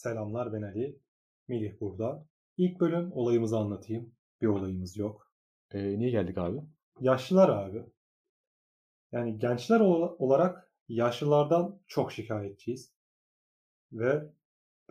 Selamlar 0.00 0.52
ben 0.52 0.62
Ali. 0.62 0.98
Melih 1.48 1.80
burada. 1.80 2.26
İlk 2.56 2.80
bölüm 2.80 3.12
olayımızı 3.12 3.58
anlatayım. 3.58 4.14
Bir 4.42 4.46
olayımız 4.46 4.96
yok. 4.96 5.32
Ee, 5.72 5.98
niye 5.98 6.10
geldik 6.10 6.38
abi? 6.38 6.60
Yaşlılar 7.00 7.48
abi. 7.48 7.82
Yani 9.12 9.38
gençler 9.38 9.80
ola- 9.80 10.14
olarak 10.16 10.72
yaşlılardan 10.88 11.80
çok 11.86 12.12
şikayetçiyiz. 12.12 12.92
Ve 13.92 14.32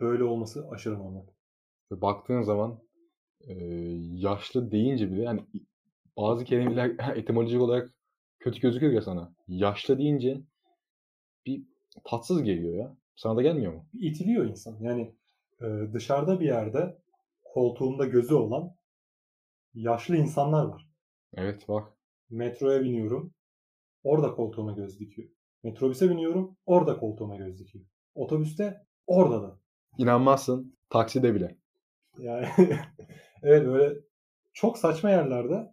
böyle 0.00 0.24
olması 0.24 0.68
aşırı 0.70 0.98
normal. 0.98 1.26
Ve 1.92 2.00
Baktığın 2.00 2.42
zaman 2.42 2.80
e, 3.40 3.54
yaşlı 4.00 4.70
deyince 4.70 5.12
bile 5.12 5.22
yani 5.22 5.46
bazı 6.16 6.44
kelimeler 6.44 7.16
etimolojik 7.16 7.60
olarak 7.60 7.94
kötü 8.38 8.60
gözüküyor 8.60 8.92
ya 8.92 9.02
sana. 9.02 9.34
Yaşlı 9.48 9.98
deyince 9.98 10.40
bir 11.46 11.62
tatsız 12.04 12.42
geliyor 12.42 12.74
ya. 12.74 12.96
Sana 13.20 13.36
da 13.36 13.42
gelmiyor 13.42 13.72
mu? 13.72 13.86
İtiliyor 13.92 14.44
insan. 14.44 14.76
Yani 14.80 15.14
e, 15.60 15.66
dışarıda 15.92 16.40
bir 16.40 16.46
yerde 16.46 16.98
koltuğunda 17.44 18.04
gözü 18.04 18.34
olan 18.34 18.74
yaşlı 19.74 20.16
insanlar 20.16 20.64
var. 20.64 20.88
Evet 21.34 21.68
bak. 21.68 21.92
Metroya 22.30 22.82
biniyorum. 22.82 23.34
Orada 24.02 24.34
koltuğuma 24.34 24.72
göz 24.72 25.00
dikiyor. 25.00 25.28
Metrobüse 25.62 26.10
biniyorum. 26.10 26.56
Orada 26.66 26.98
koltuğuma 26.98 27.36
göz 27.36 27.58
dikiyor. 27.58 27.84
Otobüste 28.14 28.86
orada 29.06 29.42
da. 29.42 29.60
İnanmazsın. 29.98 30.76
Takside 30.90 31.34
bile. 31.34 31.58
Yani 32.18 32.46
evet 33.42 33.66
böyle 33.66 34.00
çok 34.52 34.78
saçma 34.78 35.10
yerlerde 35.10 35.72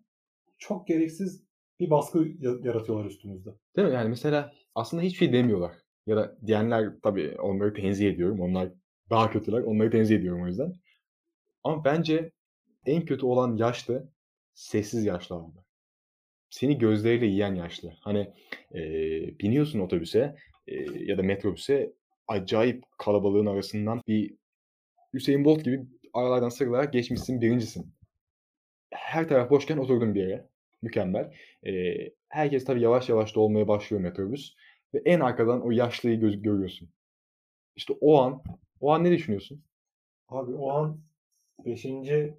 çok 0.57 0.87
gereksiz 0.87 1.43
bir 1.79 1.89
baskı 1.89 2.19
ya- 2.39 2.59
yaratıyorlar 2.63 3.05
üstümüzde. 3.05 3.49
Değil 3.75 3.87
mi? 3.87 3.93
Yani 3.93 4.09
mesela 4.09 4.53
aslında 4.75 5.03
hiçbir 5.03 5.17
şey 5.17 5.33
demiyorlar. 5.33 5.86
Ya 6.07 6.17
da 6.17 6.37
diyenler 6.47 6.89
tabii 7.03 7.35
onları 7.41 7.73
tenzih 7.73 8.09
ediyorum. 8.09 8.41
Onlar 8.41 8.69
daha 9.09 9.31
kötüler. 9.31 9.61
Onları 9.61 9.91
tenzih 9.91 10.17
ediyorum 10.17 10.43
o 10.43 10.47
yüzden. 10.47 10.73
Ama 11.63 11.85
bence 11.85 12.31
en 12.85 13.05
kötü 13.05 13.25
olan 13.25 13.57
yaşlı 13.57 14.09
sessiz 14.53 15.05
yaşlı 15.05 15.35
abi. 15.35 15.51
Seni 16.49 16.77
gözleriyle 16.77 17.25
yiyen 17.25 17.55
yaşlı. 17.55 17.93
Hani 18.01 18.33
eee, 18.73 19.35
biniyorsun 19.41 19.79
otobüse 19.79 20.35
eee, 20.67 20.87
ya 21.05 21.17
da 21.17 21.23
metrobüse 21.23 21.93
acayip 22.27 22.83
kalabalığın 22.97 23.45
arasından 23.45 24.01
bir 24.07 24.35
Hüseyin 25.13 25.45
Bolt 25.45 25.65
gibi 25.65 25.81
aralardan 26.13 26.49
sıyrılarak 26.49 26.93
geçmişsin 26.93 27.41
birincisin. 27.41 27.93
Her 28.93 29.27
taraf 29.29 29.49
boşken 29.49 29.77
oturdun 29.77 30.15
bir 30.15 30.21
yere. 30.21 30.49
Mükemmel. 30.81 31.33
Eee, 31.63 32.13
herkes 32.29 32.65
tabii 32.65 32.81
yavaş 32.81 33.09
yavaş 33.09 33.35
dolmaya 33.35 33.67
başlıyor 33.67 34.03
metrobüs. 34.03 34.55
Ve 34.97 35.01
en 35.05 35.19
arkadan 35.19 35.61
o 35.61 35.71
yaşlıyı 35.71 36.19
göz- 36.19 36.41
görüyorsun. 36.41 36.89
İşte 37.75 37.93
o 38.01 38.21
an, 38.21 38.43
o 38.79 38.91
an 38.93 39.03
ne 39.03 39.11
düşünüyorsun? 39.11 39.63
Abi 40.29 40.55
o 40.55 40.71
an 40.71 41.01
5. 41.65 42.33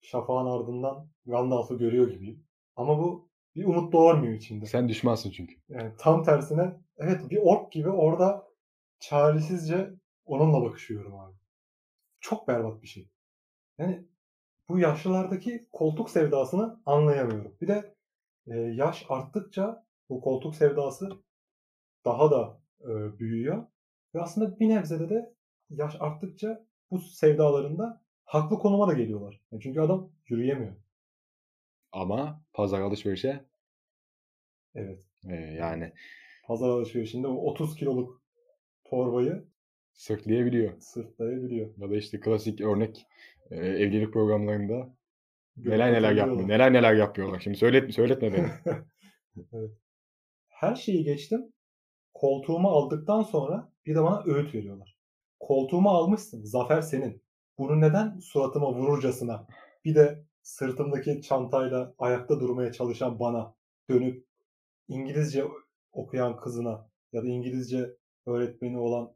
şafağın 0.00 0.46
ardından 0.46 1.08
Gandalf'ı 1.26 1.78
görüyor 1.78 2.08
gibiyim. 2.10 2.44
Ama 2.76 2.98
bu 2.98 3.28
bir 3.56 3.64
umut 3.64 3.92
doğurmuyor 3.92 4.34
içimde. 4.34 4.66
Sen 4.66 4.88
düşmansın 4.88 5.30
çünkü. 5.30 5.54
Yani 5.68 5.92
tam 5.98 6.22
tersine 6.22 6.80
evet 6.96 7.30
bir 7.30 7.36
ork 7.36 7.72
gibi 7.72 7.88
orada 7.88 8.48
çaresizce 9.00 9.90
onunla 10.24 10.62
bakışıyorum 10.62 11.14
abi. 11.14 11.36
Çok 12.20 12.48
berbat 12.48 12.82
bir 12.82 12.88
şey. 12.88 13.08
Yani 13.78 14.04
bu 14.68 14.78
yaşlılardaki 14.78 15.68
koltuk 15.72 16.10
sevdasını 16.10 16.80
anlayamıyorum. 16.86 17.56
Bir 17.60 17.68
de 17.68 17.94
e, 18.46 18.56
yaş 18.58 19.06
arttıkça 19.08 19.86
bu 20.08 20.20
koltuk 20.20 20.54
sevdası 20.54 21.22
daha 22.04 22.30
da 22.30 22.60
e, 22.80 23.18
büyüyor. 23.18 23.66
Ve 24.14 24.20
aslında 24.20 24.60
bir 24.60 24.68
nebzede 24.68 25.08
de 25.08 25.34
yaş 25.70 25.96
arttıkça 26.00 26.66
bu 26.90 26.98
sevdalarında 26.98 28.02
haklı 28.24 28.58
konuma 28.58 28.88
da 28.88 28.92
geliyorlar. 28.92 29.40
Yani 29.52 29.62
çünkü 29.62 29.80
adam 29.80 30.10
yürüyemiyor. 30.28 30.72
Ama 31.92 32.42
pazar 32.52 32.80
alışverişe 32.80 33.44
Evet. 34.74 35.02
e, 35.28 35.34
yani 35.34 35.92
Pazar 36.46 36.68
alışverişinde 36.68 37.26
o 37.26 37.34
30 37.34 37.76
kiloluk 37.76 38.22
torbayı 38.84 39.44
sırtlayabiliyor. 39.92 40.80
sırtlayabiliyor. 40.80 41.70
Ya 41.78 41.90
da 41.90 41.96
işte 41.96 42.20
klasik 42.20 42.60
örnek 42.60 43.06
e, 43.50 43.56
evlilik 43.56 44.12
programlarında 44.12 44.94
Göbek 45.56 45.78
neler 45.78 45.92
neler 45.92 46.12
yapmıyor. 46.12 46.48
Neler 46.48 46.72
neler 46.72 46.94
yapıyorlar. 46.94 47.40
Şimdi 47.40 47.56
söyletme 47.56 47.92
söyletme 47.92 48.32
beni. 48.32 48.48
evet. 49.52 49.70
Her 50.48 50.74
şeyi 50.74 51.04
geçtim. 51.04 51.52
Koltuğumu 52.22 52.68
aldıktan 52.68 53.22
sonra 53.22 53.72
bir 53.86 53.94
de 53.94 54.02
bana 54.02 54.22
öğüt 54.26 54.54
veriyorlar. 54.54 54.98
Koltuğumu 55.40 55.90
almışsın. 55.90 56.44
Zafer 56.44 56.80
senin. 56.80 57.22
Bunu 57.58 57.80
neden 57.80 58.18
suratıma 58.18 58.74
vururcasına 58.74 59.46
bir 59.84 59.94
de 59.94 60.24
sırtımdaki 60.42 61.22
çantayla 61.22 61.94
ayakta 61.98 62.40
durmaya 62.40 62.72
çalışan 62.72 63.20
bana 63.20 63.54
dönüp 63.90 64.26
İngilizce 64.88 65.44
okuyan 65.92 66.36
kızına 66.36 66.90
ya 67.12 67.22
da 67.22 67.26
İngilizce 67.26 67.96
öğretmeni 68.26 68.78
olan 68.78 69.14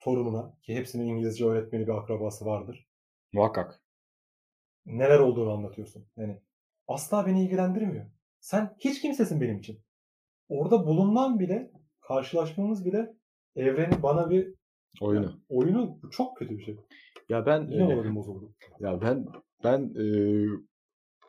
torununa 0.00 0.56
ki 0.62 0.74
hepsinin 0.74 1.06
İngilizce 1.06 1.44
öğretmeni 1.44 1.86
bir 1.86 1.92
akrabası 1.92 2.44
vardır. 2.46 2.88
Muhakkak. 3.32 3.82
neler 4.86 5.18
olduğunu 5.18 5.52
anlatıyorsun. 5.52 6.06
Yani 6.16 6.42
asla 6.86 7.26
beni 7.26 7.44
ilgilendirmiyor. 7.44 8.06
Sen 8.40 8.76
hiç 8.78 9.02
kimsesin 9.02 9.40
benim 9.40 9.58
için. 9.58 9.80
Orada 10.48 10.86
bulunmam 10.86 11.38
bile, 11.38 11.70
karşılaşmamız 12.08 12.84
bile 12.84 13.14
evreni 13.56 14.02
bana 14.02 14.30
bir 14.30 14.54
Oyunu. 15.00 15.24
yani 15.24 15.36
oyunu 15.48 15.98
bu 16.02 16.10
çok 16.10 16.36
kötü 16.36 16.58
bir 16.58 16.62
şey. 16.64 16.76
Ya 17.28 17.46
ben 17.46 17.66
Yine 17.70 17.82
e, 17.82 17.94
moralim 17.94 18.16
bozuldu. 18.16 18.54
ya 18.80 19.00
ben 19.00 19.26
ben 19.64 19.94
e, 20.00 20.04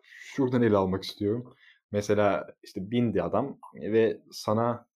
şuradan 0.01 0.62
ele 0.62 0.78
almak 0.78 1.03
istiyorum. 1.03 1.53
Mesela 1.91 2.47
işte 2.63 2.91
bindi 2.91 3.23
adam 3.23 3.59
ve 3.73 4.22
sana 4.31 4.88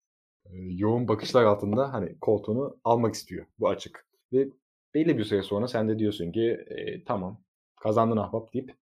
e, 0.46 0.50
yoğun 0.54 1.08
bakışlar 1.08 1.44
altında 1.44 1.94
hani 1.94 2.20
koltuğunu 2.20 2.78
almak 2.84 3.14
istiyor. 3.16 3.46
Bu 3.60 3.70
açık. 3.70 4.08
Ve 4.34 4.48
belli 4.94 5.18
bir 5.18 5.24
süre 5.24 5.44
sonra 5.44 5.68
sen 5.68 5.90
de 5.90 6.00
diyorsun 6.00 6.32
ki 6.32 6.66
e, 6.68 7.04
tamam 7.04 7.44
kazandın 7.82 8.18
ahbap 8.18 8.54
deyip 8.54 8.76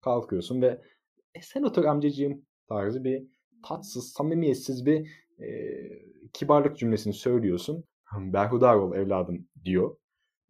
kalkıyorsun 0.00 0.62
ve 0.62 0.80
e, 1.34 1.42
sen 1.42 1.62
otur 1.62 1.84
amcacığım 1.84 2.46
tarzı 2.68 3.04
bir 3.04 3.26
tatsız, 3.64 4.12
samimiyetsiz 4.12 4.86
bir 4.86 5.10
e, 5.40 5.46
kibarlık 6.32 6.78
cümlesini 6.78 7.14
söylüyorsun. 7.14 7.84
Berhudar 8.18 8.74
ol 8.74 8.94
evladım 8.94 9.48
diyor. 9.64 9.96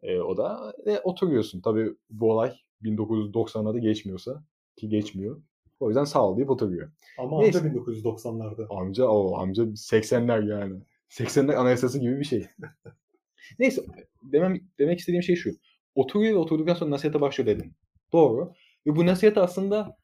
E, 0.03 0.19
o 0.21 0.37
da 0.37 0.75
ve 0.87 1.01
oturuyorsun. 1.01 1.61
Tabii 1.61 1.95
bu 2.11 2.33
olay 2.33 2.53
1990'larda 2.83 3.79
geçmiyorsa 3.79 4.45
ki 4.77 4.89
geçmiyor. 4.89 5.43
O 5.81 5.89
yüzden 5.89 6.05
sağ 6.05 6.29
ol 6.29 6.37
deyip 6.37 6.51
oturuyor. 6.51 6.91
Ama 7.19 7.41
Neyse. 7.41 7.59
anca 7.59 7.71
1990'larda. 7.71 8.67
Amca 8.71 9.07
o 9.07 9.37
amca 9.37 9.63
80'ler 9.63 10.51
yani. 10.51 10.81
80'ler 11.11 11.55
anayasası 11.55 11.99
gibi 11.99 12.19
bir 12.21 12.25
şey. 12.25 12.47
Neyse 13.59 13.83
demem, 14.23 14.61
demek 14.79 14.99
istediğim 14.99 15.23
şey 15.23 15.37
şu. 15.37 15.51
Oturuyor 15.95 16.35
ve 16.35 16.39
oturduktan 16.39 16.75
sonra 16.75 16.91
nasihate 16.91 17.21
başlıyor 17.21 17.47
dedin. 17.47 17.73
Doğru. 18.13 18.53
Ve 18.87 18.97
bu 18.97 19.07
nasihat 19.07 19.39
aslında 19.39 19.97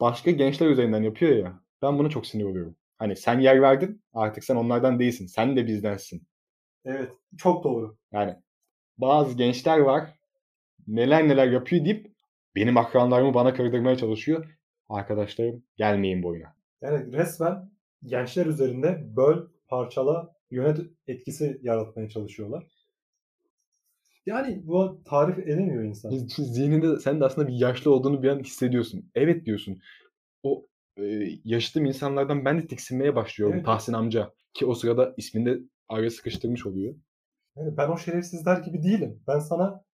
başka 0.00 0.30
gençler 0.30 0.66
üzerinden 0.66 1.02
yapıyor 1.02 1.36
ya. 1.36 1.60
Ben 1.82 1.98
buna 1.98 2.10
çok 2.10 2.26
sinir 2.26 2.44
oluyorum. 2.44 2.76
Hani 3.00 3.16
sen 3.16 3.40
yer 3.40 3.62
verdin 3.62 4.02
artık 4.12 4.44
sen 4.44 4.56
onlardan 4.56 4.98
değilsin. 4.98 5.26
Sen 5.26 5.56
de 5.56 5.66
bizdensin. 5.66 6.22
Evet, 6.84 7.12
çok 7.38 7.64
doğru. 7.64 7.96
Yani 8.12 8.36
bazı 8.98 9.36
gençler 9.36 9.78
var 9.78 10.10
neler 10.86 11.28
neler 11.28 11.46
yapıyor 11.52 11.84
deyip 11.84 12.12
benim 12.54 12.76
akranlarımı 12.76 13.34
bana 13.34 13.54
kırdırmaya 13.54 13.96
çalışıyor. 13.96 14.58
Arkadaşlarım 14.88 15.62
gelmeyin 15.76 16.22
boyuna. 16.22 16.56
Yani 16.82 17.12
resmen 17.12 17.70
gençler 18.04 18.46
üzerinde 18.46 19.16
böl, 19.16 19.46
parçala, 19.68 20.36
yönet 20.50 20.78
etkisi 21.06 21.60
yaratmaya 21.62 22.08
çalışıyorlar. 22.08 22.64
Yani 24.26 24.62
bu 24.64 25.02
tarif 25.04 25.38
edemiyor 25.38 25.84
insan. 25.84 26.10
Zihninde 26.38 26.98
sen 26.98 27.20
de 27.20 27.24
aslında 27.24 27.48
bir 27.48 27.54
yaşlı 27.54 27.94
olduğunu 27.94 28.22
bir 28.22 28.28
an 28.28 28.38
hissediyorsun. 28.38 29.10
Evet 29.14 29.46
diyorsun. 29.46 29.78
O 30.42 30.66
e, 31.04 31.80
insanlardan 31.88 32.44
ben 32.44 32.58
de 32.58 32.66
tiksinmeye 32.66 33.14
başlıyorum. 33.14 33.56
Evet. 33.56 33.66
Tahsin 33.66 33.92
amca. 33.92 34.32
Ki 34.54 34.66
o 34.66 34.74
sırada 34.74 35.14
ismini 35.16 35.46
de 35.46 35.58
araya 35.88 36.10
sıkıştırmış 36.10 36.66
oluyor. 36.66 36.94
Yani 37.56 37.76
ben 37.76 37.88
o 37.88 37.96
şerefsizler 37.96 38.58
gibi 38.58 38.82
değilim. 38.82 39.22
Ben 39.28 39.38
sana 39.38 39.84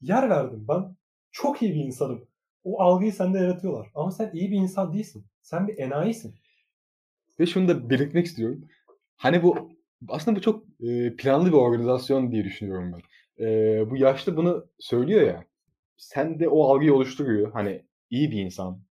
yer 0.00 0.30
verdim. 0.30 0.64
Ben 0.68 0.96
çok 1.32 1.62
iyi 1.62 1.74
bir 1.74 1.80
insanım. 1.80 2.28
O 2.64 2.80
algıyı 2.82 3.12
sende 3.12 3.38
yaratıyorlar. 3.38 3.90
Ama 3.94 4.10
sen 4.10 4.30
iyi 4.32 4.50
bir 4.50 4.56
insan 4.56 4.92
değilsin. 4.92 5.26
Sen 5.42 5.68
bir 5.68 5.78
enayisin. 5.78 6.34
Ve 7.40 7.46
şunu 7.46 7.68
da 7.68 7.90
belirtmek 7.90 8.26
istiyorum. 8.26 8.68
Hani 9.16 9.42
bu 9.42 9.70
aslında 10.08 10.36
bu 10.36 10.40
çok 10.40 10.64
e, 10.80 11.16
planlı 11.16 11.46
bir 11.46 11.56
organizasyon 11.56 12.32
diye 12.32 12.44
düşünüyorum 12.44 12.92
ben. 12.92 13.02
E, 13.44 13.90
bu 13.90 13.96
yaşlı 13.96 14.36
bunu 14.36 14.66
söylüyor 14.78 15.22
ya. 15.22 15.44
Sen 15.96 16.40
de 16.40 16.48
o 16.48 16.64
algıyı 16.64 16.94
oluşturuyor. 16.94 17.52
Hani 17.52 17.82
iyi 18.10 18.30
bir 18.30 18.40
insan. 18.40 18.87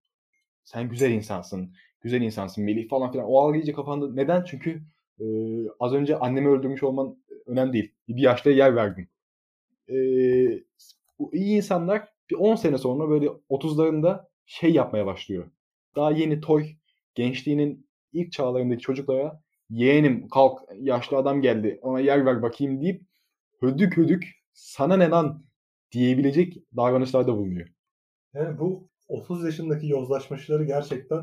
Sen 0.68 0.88
güzel 0.88 1.10
insansın. 1.10 1.72
Güzel 2.00 2.20
insansın. 2.22 2.64
Melih 2.64 2.88
falan 2.88 3.12
filan. 3.12 3.26
O 3.26 3.38
algı 3.38 3.58
iyice 3.58 3.72
kafanda. 3.72 4.12
Neden? 4.14 4.44
Çünkü 4.44 4.82
e, 5.20 5.24
az 5.80 5.92
önce 5.94 6.16
annemi 6.18 6.48
öldürmüş 6.48 6.82
olman 6.82 7.16
önemli 7.46 7.72
değil. 7.72 7.92
Bir 8.08 8.22
yaşlıya 8.22 8.56
yer 8.56 8.76
verdin. 8.76 9.08
eee, 9.88 10.64
bu 11.18 11.34
iyi 11.34 11.56
insanlar 11.56 12.08
bir 12.30 12.36
10 12.36 12.54
sene 12.56 12.78
sonra 12.78 13.08
böyle 13.10 13.28
30'larında 13.50 14.28
şey 14.46 14.72
yapmaya 14.72 15.06
başlıyor. 15.06 15.50
Daha 15.96 16.10
yeni 16.12 16.40
toy, 16.40 16.66
gençliğinin 17.14 17.86
ilk 18.12 18.32
çağlarındaki 18.32 18.82
çocuklara 18.82 19.42
yeğenim 19.70 20.28
kalk 20.28 20.60
yaşlı 20.80 21.16
adam 21.16 21.42
geldi 21.42 21.78
ona 21.82 22.00
yer 22.00 22.26
ver 22.26 22.42
bakayım 22.42 22.82
deyip 22.82 23.02
hödük 23.60 23.96
hödük 23.96 24.24
sana 24.52 24.96
ne 24.96 25.08
lan 25.10 25.44
diyebilecek 25.92 26.56
davranışlarda 26.76 27.36
bulunuyor. 27.36 27.68
Yani 28.34 28.58
bu 28.58 28.88
30 29.08 29.44
yaşındaki 29.44 29.86
yozlaşmışları 29.86 30.64
gerçekten 30.64 31.22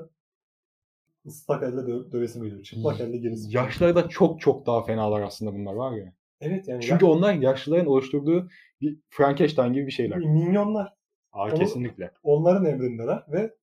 ıslak 1.26 1.64
elle 1.64 1.82
dö- 1.82 2.12
dövesim 2.12 2.44
geliyor. 2.44 2.64
Çıplak 2.64 3.00
elle 3.02 3.18
gerisi. 3.18 3.58
Yaşlarda 3.58 4.10
çok 4.10 4.42
çok 4.42 4.66
daha 4.66 4.84
fenalar 4.84 5.22
aslında 5.22 5.54
bunlar 5.54 5.74
var 5.74 5.98
ya. 5.98 6.14
Evet 6.42 6.68
yani 6.68 6.82
Çünkü 6.82 7.06
onlar 7.06 7.34
yaşlıların 7.34 7.86
oluşturduğu 7.86 8.50
bir 8.82 8.98
Frankenstein 9.10 9.74
gibi 9.74 9.88
bir 9.88 9.92
şeyler. 9.92 10.18
ya- 10.18 10.30
minyonlar. 10.30 10.94
Aa, 11.32 11.46
Onu- 11.46 11.56
kesinlikle. 11.56 12.12
Onların 12.24 12.66
emrindeler 12.66 13.24
ve 13.32 13.56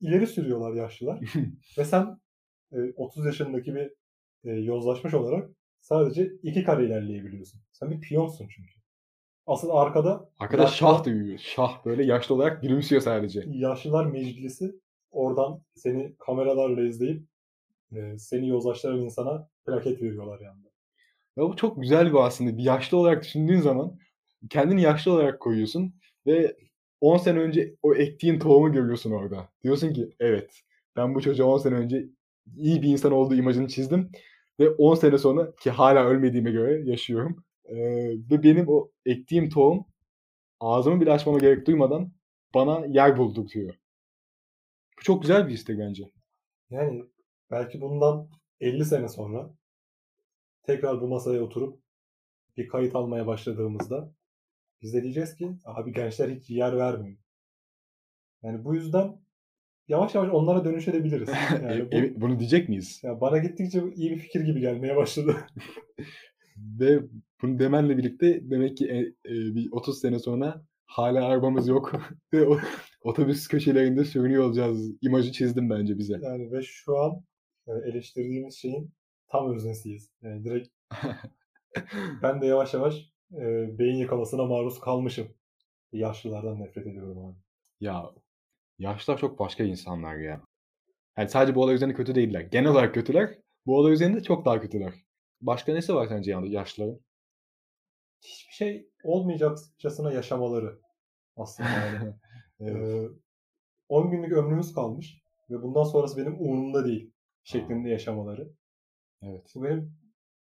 ileri 0.00 0.26
sürüyorlar 0.26 0.74
yaşlılar. 0.74 1.20
ve 1.78 1.84
sen 1.84 2.20
e, 2.72 2.76
30 2.96 3.26
yaşındaki 3.26 3.74
bir 3.74 3.92
e, 4.44 4.50
yozlaşmış 4.50 5.14
olarak 5.14 5.50
sadece 5.80 6.32
iki 6.42 6.64
kare 6.64 6.86
ilerleyebiliyorsun. 6.86 7.60
Sen 7.72 7.90
bir 7.90 8.00
piyonsun 8.00 8.48
çünkü. 8.48 8.72
Asıl 9.46 9.70
arkada 9.70 10.30
Arkada 10.38 10.62
yaşlı- 10.62 10.76
şah 10.76 11.04
duyuyor. 11.04 11.38
Şah 11.38 11.84
böyle 11.84 12.04
yaşlı 12.04 12.34
olarak 12.34 12.62
gülümsüyor 12.62 13.02
sadece. 13.02 13.44
Yaşlılar 13.46 14.06
Meclisi 14.06 14.74
oradan 15.10 15.60
seni 15.74 16.16
kameralarla 16.18 16.82
izleyip 16.86 17.22
e, 17.92 18.18
seni 18.18 18.48
yozlaştıran 18.48 18.98
insana 19.00 19.48
plaket 19.66 20.02
veriyorlar 20.02 20.40
yanında. 20.40 20.68
Ya 21.36 21.44
bu 21.44 21.56
çok 21.56 21.80
güzel 21.82 22.12
bir 22.12 22.18
aslında. 22.18 22.58
Bir 22.58 22.62
yaşlı 22.62 22.96
olarak 22.98 23.24
düşündüğün 23.24 23.60
zaman 23.60 23.98
kendini 24.50 24.82
yaşlı 24.82 25.12
olarak 25.12 25.40
koyuyorsun 25.40 25.94
ve 26.26 26.56
10 27.00 27.16
sene 27.16 27.38
önce 27.38 27.74
o 27.82 27.94
ektiğin 27.94 28.38
tohumu 28.38 28.72
görüyorsun 28.72 29.10
orada. 29.12 29.48
Diyorsun 29.64 29.92
ki 29.92 30.10
evet 30.20 30.60
ben 30.96 31.14
bu 31.14 31.20
çocuğa 31.20 31.46
10 31.46 31.58
sene 31.58 31.74
önce 31.74 32.06
iyi 32.56 32.82
bir 32.82 32.88
insan 32.88 33.12
olduğu 33.12 33.34
imajını 33.34 33.68
çizdim 33.68 34.10
ve 34.60 34.70
10 34.70 34.94
sene 34.94 35.18
sonra 35.18 35.54
ki 35.54 35.70
hala 35.70 36.04
ölmediğime 36.04 36.50
göre 36.50 36.82
yaşıyorum. 36.90 37.44
Ee, 37.68 37.76
ve 38.30 38.42
benim 38.42 38.68
o 38.68 38.90
ektiğim 39.06 39.48
tohum 39.50 39.84
ağzımı 40.60 41.00
bile 41.00 41.12
açmama 41.12 41.38
gerek 41.38 41.66
duymadan 41.66 42.12
bana 42.54 42.86
yer 42.86 43.16
buldurtuyor. 43.16 43.74
Bu 44.98 45.02
çok 45.02 45.22
güzel 45.22 45.48
bir 45.48 45.52
istek 45.54 45.78
bence. 45.78 46.10
Yani 46.70 47.04
belki 47.50 47.80
bundan 47.80 48.28
50 48.60 48.84
sene 48.84 49.08
sonra 49.08 49.50
tekrar 50.62 51.00
bu 51.00 51.08
masaya 51.08 51.42
oturup 51.42 51.80
bir 52.56 52.68
kayıt 52.68 52.94
almaya 52.94 53.26
başladığımızda 53.26 54.12
biz 54.82 54.94
de 54.94 55.02
diyeceğiz 55.02 55.36
ki 55.36 55.50
abi 55.64 55.92
gençler 55.92 56.28
hiç 56.28 56.50
yer 56.50 56.76
vermiyor. 56.76 57.18
Yani 58.42 58.64
bu 58.64 58.74
yüzden 58.74 59.20
yavaş 59.88 60.14
yavaş 60.14 60.30
onlara 60.30 60.64
dönüşebiliriz. 60.64 61.28
Yani 61.62 61.72
E- 61.82 61.92
bu, 61.92 61.96
e- 61.96 62.20
bunu 62.20 62.38
diyecek 62.38 62.68
miyiz? 62.68 63.00
ya 63.04 63.20
bana 63.20 63.38
gittikçe 63.38 63.82
iyi 63.94 64.10
bir 64.10 64.18
fikir 64.18 64.40
gibi 64.40 64.60
gelmeye 64.60 64.96
başladı. 64.96 65.36
Ve 66.56 67.00
bunu 67.42 67.58
demenle 67.58 67.98
birlikte 67.98 68.50
demek 68.50 68.76
ki 68.76 68.86
e, 68.88 68.98
e, 68.98 69.54
bir 69.54 69.68
30 69.72 70.00
sene 70.00 70.18
sonra 70.18 70.62
hala 70.86 71.24
arabamız 71.24 71.68
yok 71.68 71.92
ve 72.32 72.46
otobüs 73.00 73.48
köşelerinde 73.48 74.04
sürünüyor 74.04 74.44
olacağız 74.44 74.92
imajı 75.02 75.32
çizdim 75.32 75.70
bence 75.70 75.98
bize. 75.98 76.18
Yani 76.22 76.52
ve 76.52 76.62
şu 76.62 76.98
an 76.98 77.24
e, 77.66 77.72
eleştirdiğimiz 77.72 78.54
şeyin 78.56 78.90
tam 79.28 79.54
öznesiyiz. 79.54 80.10
Yani 80.22 80.44
direkt 80.44 80.68
ben 82.22 82.40
de 82.40 82.46
yavaş 82.46 82.74
yavaş 82.74 83.10
e, 83.32 83.78
beyin 83.78 83.96
yıkamasına 83.96 84.44
maruz 84.44 84.80
kalmışım. 84.80 85.28
Yaşlılardan 85.92 86.60
nefret 86.60 86.86
ediyorum 86.86 87.18
abi. 87.18 87.36
Ya 87.80 88.10
yaşlılar 88.78 89.18
çok 89.18 89.38
başka 89.38 89.64
insanlar 89.64 90.16
ya. 90.16 90.40
Yani 91.18 91.28
sadece 91.28 91.54
bu 91.54 91.62
olay 91.62 91.74
üzerinde 91.74 91.94
kötü 91.94 92.14
değiller. 92.14 92.40
Genel 92.40 92.70
olarak 92.70 92.94
kötüler. 92.94 93.38
Bu 93.66 93.78
olay 93.78 93.92
üzerinde 93.92 94.22
çok 94.22 94.44
daha 94.44 94.60
kötüler. 94.60 95.05
Başka 95.40 95.72
nesi 95.72 95.94
var 95.94 96.06
sence 96.06 96.30
yani 96.30 96.50
yaşlıların? 96.50 97.00
Hiçbir 98.20 98.54
şey 98.54 98.90
olmayacakçasına 99.02 100.12
yaşamaları 100.12 100.80
aslında 101.36 101.68
yani. 101.68 102.14
Evet. 102.60 102.94
Ee, 102.94 103.08
10 103.88 104.10
günlük 104.10 104.32
ömrümüz 104.32 104.74
kalmış 104.74 105.22
ve 105.50 105.62
bundan 105.62 105.84
sonrası 105.84 106.16
benim 106.16 106.40
umurumda 106.40 106.84
değil 106.84 107.12
şeklinde 107.44 107.88
yaşamaları. 107.88 108.52
evet. 109.22 109.52
Bu 109.54 109.64
benim 109.64 109.96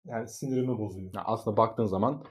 yani 0.05 0.27
sinirimi 0.27 0.77
bozuyor. 0.77 1.11
Ya 1.15 1.21
aslında 1.25 1.57
baktığın 1.57 1.85
zaman 1.85 2.23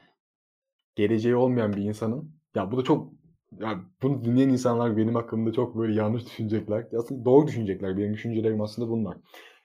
geleceği 0.94 1.37
olmayan 1.37 1.72
bir 1.72 1.82
insanın 1.82 2.34
ya 2.55 2.72
bu 2.72 2.76
da 2.76 2.84
çok 2.84 3.12
ya 3.60 3.81
bunu 4.02 4.25
dinleyen 4.25 4.48
insanlar 4.48 4.96
benim 4.96 5.14
hakkımda 5.14 5.52
çok 5.52 5.76
böyle 5.76 5.94
yanlış 5.94 6.25
düşünecekler. 6.25 6.87
Aslında 6.98 7.25
doğru 7.25 7.46
düşünecekler. 7.46 7.98
Benim 7.98 8.14
düşüncelerim 8.14 8.60
aslında 8.60 8.88
bunlar. 8.88 9.19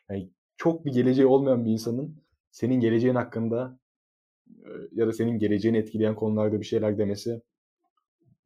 Yani 0.10 0.30
çok 0.58 0.86
bir 0.86 0.94
geleceği 0.94 1.26
olmayan 1.28 1.66
bir 1.66 1.72
insanın 1.72 2.22
senin 2.58 2.80
geleceğin 2.80 3.16
hakkında 3.16 3.80
ya 4.92 5.08
da 5.08 5.14
senin 5.14 5.40
geleceğini 5.40 5.78
etkileyen 5.78 6.16
konularda 6.16 6.60
bir 6.60 6.66
şeyler 6.66 6.98
demesi 6.98 7.42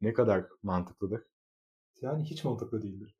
ne 0.00 0.12
kadar 0.12 0.46
mantıklıdır? 0.62 1.22
Yani 2.00 2.24
hiç 2.24 2.44
mantıklı 2.44 2.82
değildir. 2.82 3.16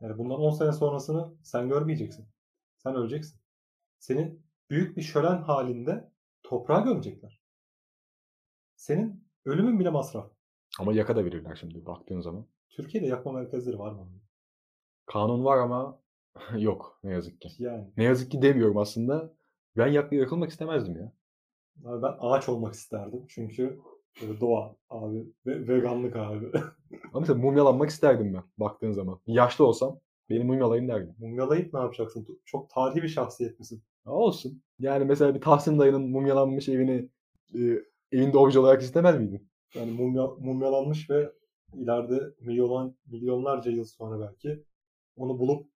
Yani 0.00 0.18
bundan 0.18 0.40
10 0.40 0.50
sene 0.50 0.72
sonrasını 0.72 1.34
sen 1.42 1.68
görmeyeceksin. 1.68 2.26
Sen 2.76 2.94
öleceksin. 2.94 3.40
Seni 3.98 4.38
büyük 4.70 4.96
bir 4.96 5.02
şölen 5.02 5.42
halinde 5.42 6.10
toprağa 6.42 6.80
gömecekler. 6.80 7.40
Senin 8.76 9.24
ölümün 9.44 9.80
bile 9.80 9.90
masraf. 9.90 10.30
Ama 10.78 10.92
yaka 10.92 11.16
da 11.16 11.24
verirler 11.24 11.56
şimdi 11.56 11.86
baktığın 11.86 12.20
zaman. 12.20 12.46
Türkiye'de 12.68 13.06
yakma 13.06 13.32
merkezleri 13.32 13.78
var 13.78 13.92
mı? 13.92 14.08
Kanun 15.06 15.44
var 15.44 15.58
ama 15.58 16.00
yok 16.58 17.00
ne 17.04 17.12
yazık 17.12 17.40
ki. 17.40 17.48
Yani 17.58 17.92
Ne 17.96 18.04
yazık 18.04 18.30
ki 18.30 18.42
demiyorum 18.42 18.78
aslında. 18.78 19.39
Ben 19.80 19.86
yak 19.86 20.12
yakılmak 20.12 20.50
istemezdim 20.50 20.96
ya. 20.96 21.12
abi 21.84 22.02
ben 22.02 22.14
ağaç 22.20 22.48
olmak 22.48 22.74
isterdim. 22.74 23.24
Çünkü 23.28 23.80
böyle 24.22 24.40
doğa 24.40 24.76
abi 24.90 25.26
ve 25.46 25.68
veganlık 25.68 26.16
abi. 26.16 26.50
Ama 27.12 27.20
mesela 27.20 27.38
mumyalanmak 27.38 27.90
isterdim 27.90 28.34
ben 28.34 28.42
baktığın 28.58 28.92
zaman. 28.92 29.20
Yaşlı 29.26 29.66
olsam 29.66 30.00
beni 30.30 30.44
mumyalayın 30.44 30.88
derdim. 30.88 31.14
Mumyalayıp 31.18 31.74
ne 31.74 31.80
yapacaksın? 31.80 32.40
Çok 32.44 32.70
tarihi 32.70 33.02
bir 33.02 33.08
şahsiyet 33.08 33.58
misin? 33.58 33.82
Ya 34.06 34.12
olsun. 34.12 34.62
Yani 34.78 35.04
mesela 35.04 35.34
bir 35.34 35.40
Tahsin 35.40 35.78
dayının 35.78 36.10
mumyalanmış 36.10 36.68
evini 36.68 37.08
e, 37.54 37.60
evinde 38.12 38.38
obje 38.38 38.58
olarak 38.58 38.82
istemez 38.82 39.18
miydin? 39.18 39.48
Yani 39.74 39.92
mumya, 39.92 40.26
mumyalanmış 40.26 41.10
ve 41.10 41.32
ileride 41.74 42.20
milyon, 42.40 42.96
milyonlarca 43.06 43.70
yıl 43.70 43.84
sonra 43.84 44.28
belki 44.28 44.64
onu 45.16 45.38
bulup 45.38 45.66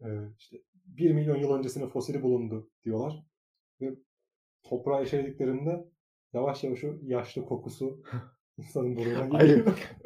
e, 0.00 0.08
işte 0.38 0.56
1 0.84 1.12
milyon 1.12 1.36
yıl 1.36 1.52
öncesinin 1.52 1.88
fosili 1.88 2.22
bulundu 2.22 2.70
diyorlar. 2.84 3.22
Ve 3.80 3.94
toprağa 4.62 5.02
eşelediklerinde 5.02 5.84
yavaş 6.32 6.64
yavaş 6.64 6.84
o 6.84 6.88
yaşlı 7.02 7.44
kokusu 7.44 8.02
insanın 8.58 8.96
burnuna 8.96 9.38
Hayır. 9.38 9.56
geliyor. 9.56 9.96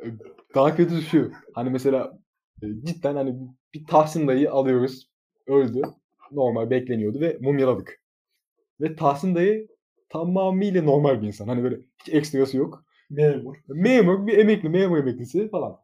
Daha 0.54 0.76
kötüsü 0.76 1.02
şu. 1.02 1.33
Hani 1.54 1.71
mesela 1.71 2.19
e, 2.62 2.66
cidden 2.85 3.14
hani 3.14 3.37
bir 3.75 3.87
Tahsin 3.87 4.28
dayı 4.28 4.52
alıyoruz. 4.52 5.11
Öldü. 5.47 5.83
Normal 6.33 6.71
bekleniyordu 6.71 7.21
ve 7.21 7.38
mumyaladık. 7.40 8.00
Ve 8.81 8.97
Tahsin 8.97 9.35
dayı 9.35 9.69
tamamıyla 10.09 10.83
normal 10.83 11.23
bir 11.23 11.26
insan. 11.26 11.49
Hani 11.49 11.62
böyle 11.62 11.76
hiç 12.00 12.14
ekstrası 12.14 12.57
yok. 12.57 12.85
Memur. 13.11 13.57
Memur, 13.69 14.26
bir 14.26 14.38
emekli, 14.38 14.69
memur 14.69 14.99
emeklisi 14.99 15.49
falan. 15.49 15.81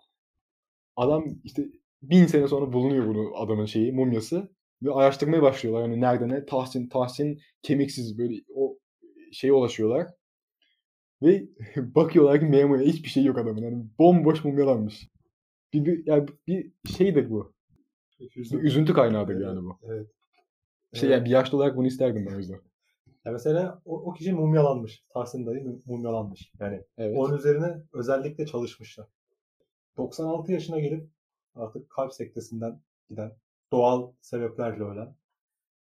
Adam 0.96 1.24
işte 1.44 1.66
bin 2.02 2.26
sene 2.26 2.48
sonra 2.48 2.72
bulunuyor 2.72 3.06
bunu 3.06 3.36
adamın 3.36 3.64
şeyi, 3.64 3.92
mumyası. 3.92 4.48
Ve 4.82 4.92
araştırmaya 4.92 5.42
başlıyorlar. 5.42 5.82
Hani 5.82 6.00
nerede 6.00 6.28
ne? 6.28 6.46
Tahsin, 6.46 6.88
Tahsin 6.88 7.40
kemiksiz 7.62 8.18
böyle 8.18 8.42
o 8.54 8.78
şeye 9.32 9.52
ulaşıyorlar. 9.52 10.06
Ve 11.22 11.44
bakıyorlar 11.76 12.40
ki 12.40 12.46
memura 12.46 12.80
hiçbir 12.80 13.08
şey 13.08 13.24
yok 13.24 13.38
adamın. 13.38 13.62
Yani 13.62 13.84
bomboş 13.98 14.44
mumyalanmış. 14.44 15.08
Bir, 15.72 15.84
bir, 15.84 16.06
yani 16.06 16.26
bir 16.46 16.72
şeydir 16.96 17.30
bu. 17.30 17.52
Bir 18.20 18.62
üzüntü 18.62 18.92
kaynağıdır 18.94 19.40
yani 19.40 19.64
bu. 19.64 19.78
Evet. 19.82 20.06
Şey 20.94 21.10
yani 21.10 21.24
bir 21.24 21.30
yaşlı 21.30 21.58
olarak 21.58 21.76
bunu 21.76 21.86
isterdim 21.86 22.26
ben 22.26 22.34
o 22.34 22.38
yüzden. 22.38 22.60
Ya 23.24 23.32
mesela 23.32 23.82
o, 23.84 24.00
o 24.00 24.12
kişi 24.14 24.32
mumyalanmış. 24.32 25.04
Tahsin 25.14 25.46
dayı 25.46 25.60
mum- 25.60 25.82
mumyalanmış. 25.86 26.52
Yani 26.60 26.84
Evet. 26.98 27.16
Onun 27.18 27.36
üzerine 27.36 27.82
özellikle 27.92 28.46
çalışmışlar. 28.46 29.06
96 29.96 30.52
yaşına 30.52 30.78
gelip 30.80 31.08
artık 31.54 31.90
kalp 31.90 32.14
sektesinden 32.14 32.80
giden, 33.10 33.32
doğal 33.72 34.12
sebeplerle 34.20 34.82
ölen 34.84 35.16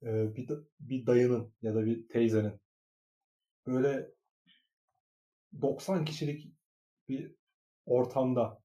e, 0.03 0.35
bir, 0.35 0.49
bir 0.79 1.05
dayının 1.07 1.53
ya 1.61 1.75
da 1.75 1.85
bir 1.85 2.09
teyzenin 2.09 2.61
böyle 3.67 4.11
90 5.61 6.05
kişilik 6.05 6.53
bir 7.09 7.35
ortamda 7.85 8.61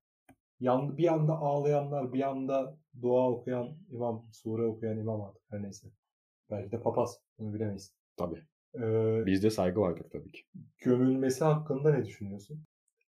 yan, 0.60 0.98
bir 0.98 1.12
anda 1.12 1.32
ağlayanlar, 1.32 2.12
bir 2.12 2.28
anda 2.28 2.78
dua 3.02 3.30
okuyan 3.30 3.78
imam, 3.90 4.28
sure 4.32 4.66
okuyan 4.66 4.98
imam 4.98 5.22
artık 5.22 5.42
her 5.50 5.62
neyse. 5.62 5.88
Belki 6.50 6.72
de 6.72 6.80
papaz, 6.80 7.20
bunu 7.38 7.54
bilemeyiz. 7.54 7.94
Tabii. 8.16 8.42
Eee, 8.75 9.22
Bizde 9.26 9.50
saygı 9.50 9.80
vardır 9.80 10.06
tabii 10.12 10.32
ki. 10.32 10.42
gömülmesi 10.78 11.44
hakkında 11.44 11.90
ne 11.92 12.06
düşünüyorsun? 12.06 12.64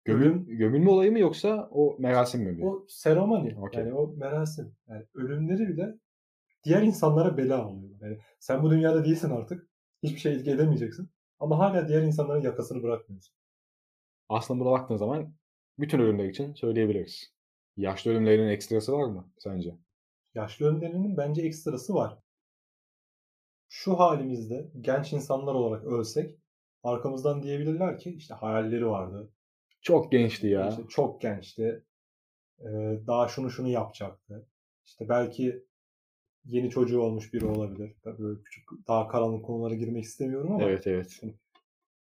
Gömül 0.08 0.56
gömülme 0.56 0.90
olayı 0.90 1.12
mı 1.12 1.18
yoksa 1.18 1.68
o 1.72 1.96
merasim 1.98 2.42
mi? 2.42 2.66
O 2.66 2.86
seremoni. 2.88 3.58
Okey. 3.58 3.80
Yani 3.80 3.94
o 3.94 4.16
merasim. 4.16 4.76
Yani 4.88 5.06
ölümleri 5.14 5.68
bile 5.68 5.94
diğer 6.64 6.82
insanlara 6.82 7.36
bela 7.36 7.68
oluyor. 7.68 7.94
Yani 8.00 8.18
sen 8.38 8.62
bu 8.62 8.70
dünyada 8.70 9.04
değilsin 9.04 9.30
artık. 9.30 9.68
Hiçbir 10.02 10.18
şey 10.18 10.34
etki 10.34 10.50
edemeyeceksin. 10.50 11.10
Ama 11.38 11.58
hala 11.58 11.88
diğer 11.88 12.02
insanların 12.02 12.42
yakasını 12.42 12.82
bırakmıyorsun. 12.82 13.34
Aslında 14.28 14.60
buna 14.60 14.70
baktığın 14.70 14.96
zaman 14.96 15.34
bütün 15.78 15.98
ölümler 15.98 16.24
için 16.24 16.54
söyleyebiliriz. 16.54 17.32
Yaşlı 17.76 18.10
ölümlerinin 18.10 18.48
ekstrası 18.48 18.92
var 18.92 19.04
mı 19.04 19.32
sence? 19.38 19.78
Yaşlı 20.34 20.66
ölümlerinin 20.66 21.16
bence 21.16 21.42
ekstrası 21.42 21.94
var. 21.94 22.18
Şu 23.68 23.98
halimizde 23.98 24.70
genç 24.80 25.12
insanlar 25.12 25.54
olarak 25.54 25.84
ölsek 25.84 26.38
arkamızdan 26.82 27.42
diyebilirler 27.42 27.98
ki 27.98 28.10
işte 28.10 28.34
hayalleri 28.34 28.86
vardı. 28.86 29.32
Çok 29.88 30.12
gençti 30.12 30.46
ya. 30.46 30.68
İşte 30.68 30.82
çok 30.88 31.20
gençti. 31.20 31.84
Ee, 32.60 32.66
daha 33.06 33.28
şunu 33.28 33.50
şunu 33.50 33.68
yapacaktı. 33.68 34.46
İşte 34.86 35.08
belki 35.08 35.64
yeni 36.44 36.70
çocuğu 36.70 37.00
olmuş 37.00 37.34
biri 37.34 37.46
olabilir. 37.46 37.94
Tabii 38.04 38.22
böyle 38.22 38.42
küçük 38.42 38.64
daha 38.88 39.08
karanlık 39.08 39.44
konulara 39.44 39.74
girmek 39.74 40.04
istemiyorum 40.04 40.52
ama 40.52 40.64
Evet 40.64 40.86
evet. 40.86 41.20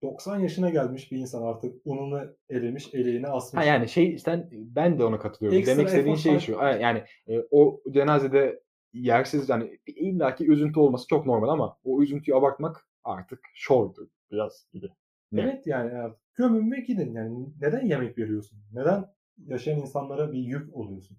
90 0.02 0.40
yaşına 0.40 0.70
gelmiş 0.70 1.12
bir 1.12 1.18
insan 1.18 1.42
artık 1.42 1.82
ununu 1.86 2.36
elemiş, 2.50 2.94
eleğini 2.94 3.28
asmış. 3.28 3.62
Ha 3.62 3.66
yani 3.66 3.90
şey 3.90 4.18
sen 4.18 4.50
ben 4.52 5.00
de 5.00 5.04
ona 5.04 5.20
katılıyorum. 5.20 5.60
Ekstra 5.60 5.74
Demek 5.74 5.88
istediğin 5.88 6.16
şey 6.16 6.40
şu. 6.40 6.52
Yani 6.52 7.04
e, 7.28 7.40
o 7.52 7.82
cenazede 7.92 8.64
yersiz 8.94 9.50
yani 9.50 9.80
illaki 9.88 10.52
üzüntü 10.52 10.80
olması 10.80 11.08
çok 11.08 11.26
normal 11.26 11.50
ama 11.50 11.78
o 11.84 12.02
üzüntüyü 12.02 12.38
abartmak 12.38 12.88
artık 13.04 13.40
şovdur 13.54 14.08
biraz 14.32 14.68
gibi. 14.74 14.88
Ne? 15.32 15.42
Evet 15.42 15.68
yani 15.68 15.92
artık 15.92 16.36
gömün 16.36 16.72
ve 16.72 16.80
gidin. 16.80 17.14
Yani 17.14 17.48
neden 17.62 17.86
yemek 17.86 18.18
veriyorsun? 18.18 18.60
Neden 18.74 19.06
yaşayan 19.38 19.80
insanlara 19.80 20.32
bir 20.32 20.40
yük 20.40 20.76
oluyorsun? 20.76 21.18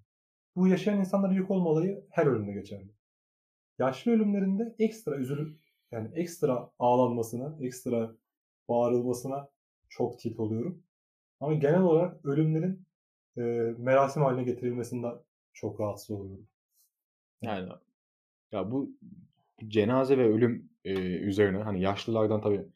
Bu 0.57 0.69
yaşayan 0.69 0.99
insanlara 0.99 1.33
yük 1.33 1.51
olma 1.51 1.71
olayı 1.71 2.07
her 2.11 2.27
ölümde 2.27 2.53
geçerli. 2.53 2.91
Yaşlı 3.79 4.13
ölümlerinde 4.13 4.75
ekstra 4.79 5.17
üzülüp 5.17 5.59
yani 5.91 6.11
ekstra 6.15 6.71
ağlanmasına, 6.79 7.57
ekstra 7.61 8.17
bağırılmasına 8.69 9.49
çok 9.89 10.19
tilt 10.19 10.41
oluyorum. 10.41 10.83
Ama 11.41 11.55
genel 11.55 11.83
olarak 11.83 12.25
ölümlerin 12.25 12.87
e, 13.37 13.43
merasim 13.79 14.23
haline 14.23 14.43
getirilmesinden 14.43 15.15
çok 15.53 15.81
rahatsız 15.81 16.11
oluyorum. 16.11 16.49
Yani 17.43 17.69
ya 18.53 18.71
bu 18.71 18.91
cenaze 19.69 20.19
ve 20.19 20.29
ölüm 20.29 20.71
e, 20.85 20.95
üzerine 21.01 21.59
hani 21.59 21.81
yaşlılardan 21.81 22.41
tabii 22.41 22.67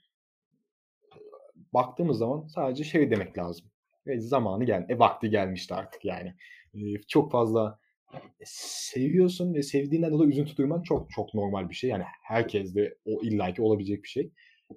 baktığımız 1.74 2.18
zaman 2.18 2.46
sadece 2.46 2.84
şey 2.84 3.10
demek 3.10 3.38
lazım. 3.38 3.66
Ve 4.06 4.20
zamanı 4.20 4.64
gel, 4.64 4.86
e, 4.88 4.98
vakti 4.98 5.30
gelmişti 5.30 5.74
artık 5.74 6.04
yani. 6.04 6.34
E, 6.74 6.78
çok 7.08 7.32
fazla 7.32 7.78
seviyorsun 8.44 9.54
ve 9.54 9.62
sevdiğinden 9.62 10.12
dolayı 10.12 10.30
üzüntü 10.30 10.56
duyman 10.56 10.82
çok 10.82 11.10
çok 11.10 11.34
normal 11.34 11.68
bir 11.68 11.74
şey. 11.74 11.90
Yani 11.90 12.04
herkes 12.22 12.74
de 12.74 12.94
o 13.04 13.22
illaki 13.22 13.62
olabilecek 13.62 14.02
bir 14.02 14.08
şey. 14.08 14.30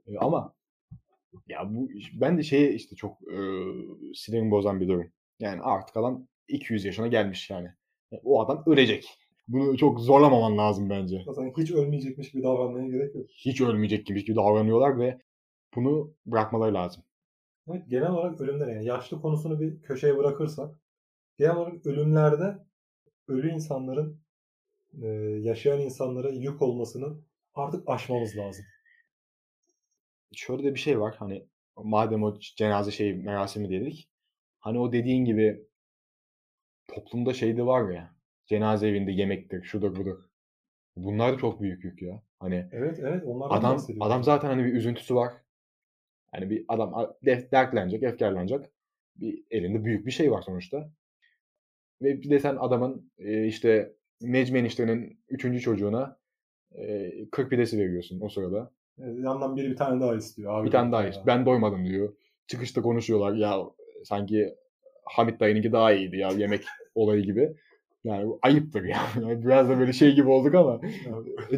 E, 0.07 0.17
ama 0.19 0.53
ya 1.49 1.73
bu 1.73 1.89
ben 2.13 2.37
de 2.37 2.43
şeye 2.43 2.73
işte 2.73 2.95
çok 2.95 3.17
e, 3.21 3.37
sinirimi 4.13 4.51
bozan 4.51 4.81
bir 4.81 4.87
durum. 4.87 5.11
Yani 5.39 5.61
artık 5.61 5.97
adam 5.97 6.27
200 6.47 6.85
yaşına 6.85 7.07
gelmiş 7.07 7.49
yani. 7.49 7.67
E, 8.13 8.15
O 8.23 8.41
adam 8.41 8.63
ölecek. 8.65 9.05
Bunu 9.47 9.77
çok 9.77 9.99
zorlamaman 9.99 10.57
lazım 10.57 10.89
bence. 10.89 11.23
Zaten 11.25 11.53
hiç 11.57 11.71
ölmeyecekmiş 11.71 12.31
gibi 12.31 12.43
davranmaya 12.43 12.87
gerek 12.87 13.15
yok. 13.15 13.25
Hiç 13.29 13.61
ölmeyecek 13.61 14.05
gibi 14.05 14.35
davranıyorlar 14.35 14.99
ve 14.99 15.19
bunu 15.75 16.13
bırakmaları 16.25 16.73
lazım. 16.73 17.03
Evet, 17.67 17.89
genel 17.89 18.09
olarak 18.11 18.41
ölümler 18.41 18.67
yani 18.67 18.85
yaşlı 18.85 19.21
konusunu 19.21 19.59
bir 19.59 19.81
köşeye 19.81 20.17
bırakırsak 20.17 20.79
genel 21.37 21.55
olarak 21.55 21.85
ölümlerde 21.85 22.57
ölü 23.27 23.49
insanların 23.51 24.21
e, 25.01 25.07
yaşayan 25.41 25.81
insanlara 25.81 26.29
yük 26.29 26.61
olmasını 26.61 27.17
artık 27.53 27.89
aşmamız 27.89 28.37
lazım. 28.37 28.65
Şöyle 30.35 30.63
de 30.63 30.73
bir 30.73 30.79
şey 30.79 30.99
var 30.99 31.15
hani 31.19 31.47
madem 31.77 32.23
o 32.23 32.39
cenaze 32.39 32.91
şey 32.91 33.13
merasimi 33.13 33.69
dedik. 33.69 34.09
Hani 34.59 34.79
o 34.79 34.91
dediğin 34.93 35.25
gibi 35.25 35.67
toplumda 36.87 37.33
şey 37.33 37.57
de 37.57 37.65
var 37.65 37.89
ya 37.89 38.15
cenaze 38.45 38.87
evinde 38.87 39.11
yemektir, 39.11 39.63
şudur 39.63 39.95
budur. 39.95 40.23
Bunlar 40.95 41.33
da 41.33 41.37
çok 41.37 41.61
büyük 41.61 41.83
yük 41.83 42.01
ya. 42.01 42.21
Hani 42.39 42.69
Evet 42.71 42.99
evet 42.99 43.23
onlardan 43.25 43.57
adam 43.57 43.81
adam 43.99 44.23
zaten 44.23 44.47
hani 44.47 44.63
bir 44.63 44.73
üzüntüsü 44.73 45.15
var. 45.15 45.33
Hani 46.33 46.49
bir 46.49 46.65
adam 46.67 47.15
dertlenecek, 47.25 48.03
efkarlanacak. 48.03 48.69
Bir 49.15 49.43
elinde 49.51 49.85
büyük 49.85 50.05
bir 50.05 50.11
şey 50.11 50.31
var 50.31 50.41
sonuçta. 50.41 50.89
Ve 52.01 52.21
bir 52.21 52.29
de 52.29 52.39
sen 52.39 52.55
adamın 52.59 53.11
e, 53.19 53.47
işte 53.47 53.93
Necmi 54.21 54.59
eniştenin 54.59 55.19
üçüncü 55.29 55.59
çocuğuna 55.59 56.17
e, 56.75 57.11
40 57.31 57.49
pidesi 57.49 57.77
veriyorsun 57.77 58.21
o 58.21 58.29
sırada. 58.29 58.71
E, 58.97 59.03
yandan 59.03 59.55
biri 59.57 59.69
bir 59.71 59.75
tane 59.75 60.01
daha 60.01 60.15
istiyor. 60.15 60.59
Abi 60.59 60.65
Bir 60.67 60.71
tane 60.71 60.91
daha 60.91 61.07
işte. 61.07 61.21
Ben 61.27 61.45
doymadım 61.45 61.85
diyor. 61.85 62.13
Çıkışta 62.47 62.81
konuşuyorlar. 62.81 63.33
Ya 63.33 63.59
sanki 64.03 64.55
Hamit 65.05 65.39
dayınınki 65.39 65.71
daha 65.71 65.93
iyiydi 65.93 66.17
ya 66.17 66.29
yemek 66.29 66.63
olayı 66.95 67.23
gibi. 67.23 67.55
Yani 68.03 68.27
bu 68.27 68.39
ayıptır 68.41 68.83
ya. 68.83 68.97
Yani 69.21 69.45
Biraz 69.45 69.69
da 69.69 69.79
böyle 69.79 69.93
şey 69.93 70.15
gibi 70.15 70.29
olduk 70.29 70.55
ama 70.55 70.81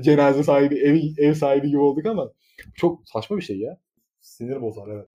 cenaze 0.02 0.44
sahibi, 0.44 0.76
ev, 0.76 1.00
ev 1.18 1.34
sahibi 1.34 1.68
gibi 1.68 1.80
olduk 1.80 2.06
ama 2.06 2.32
çok 2.76 3.10
saçma 3.10 3.38
bir 3.38 3.42
şey 3.42 3.60
ya. 3.60 3.78
Sinir 4.26 4.62
bozar 4.62 4.88
evet. 4.88 5.08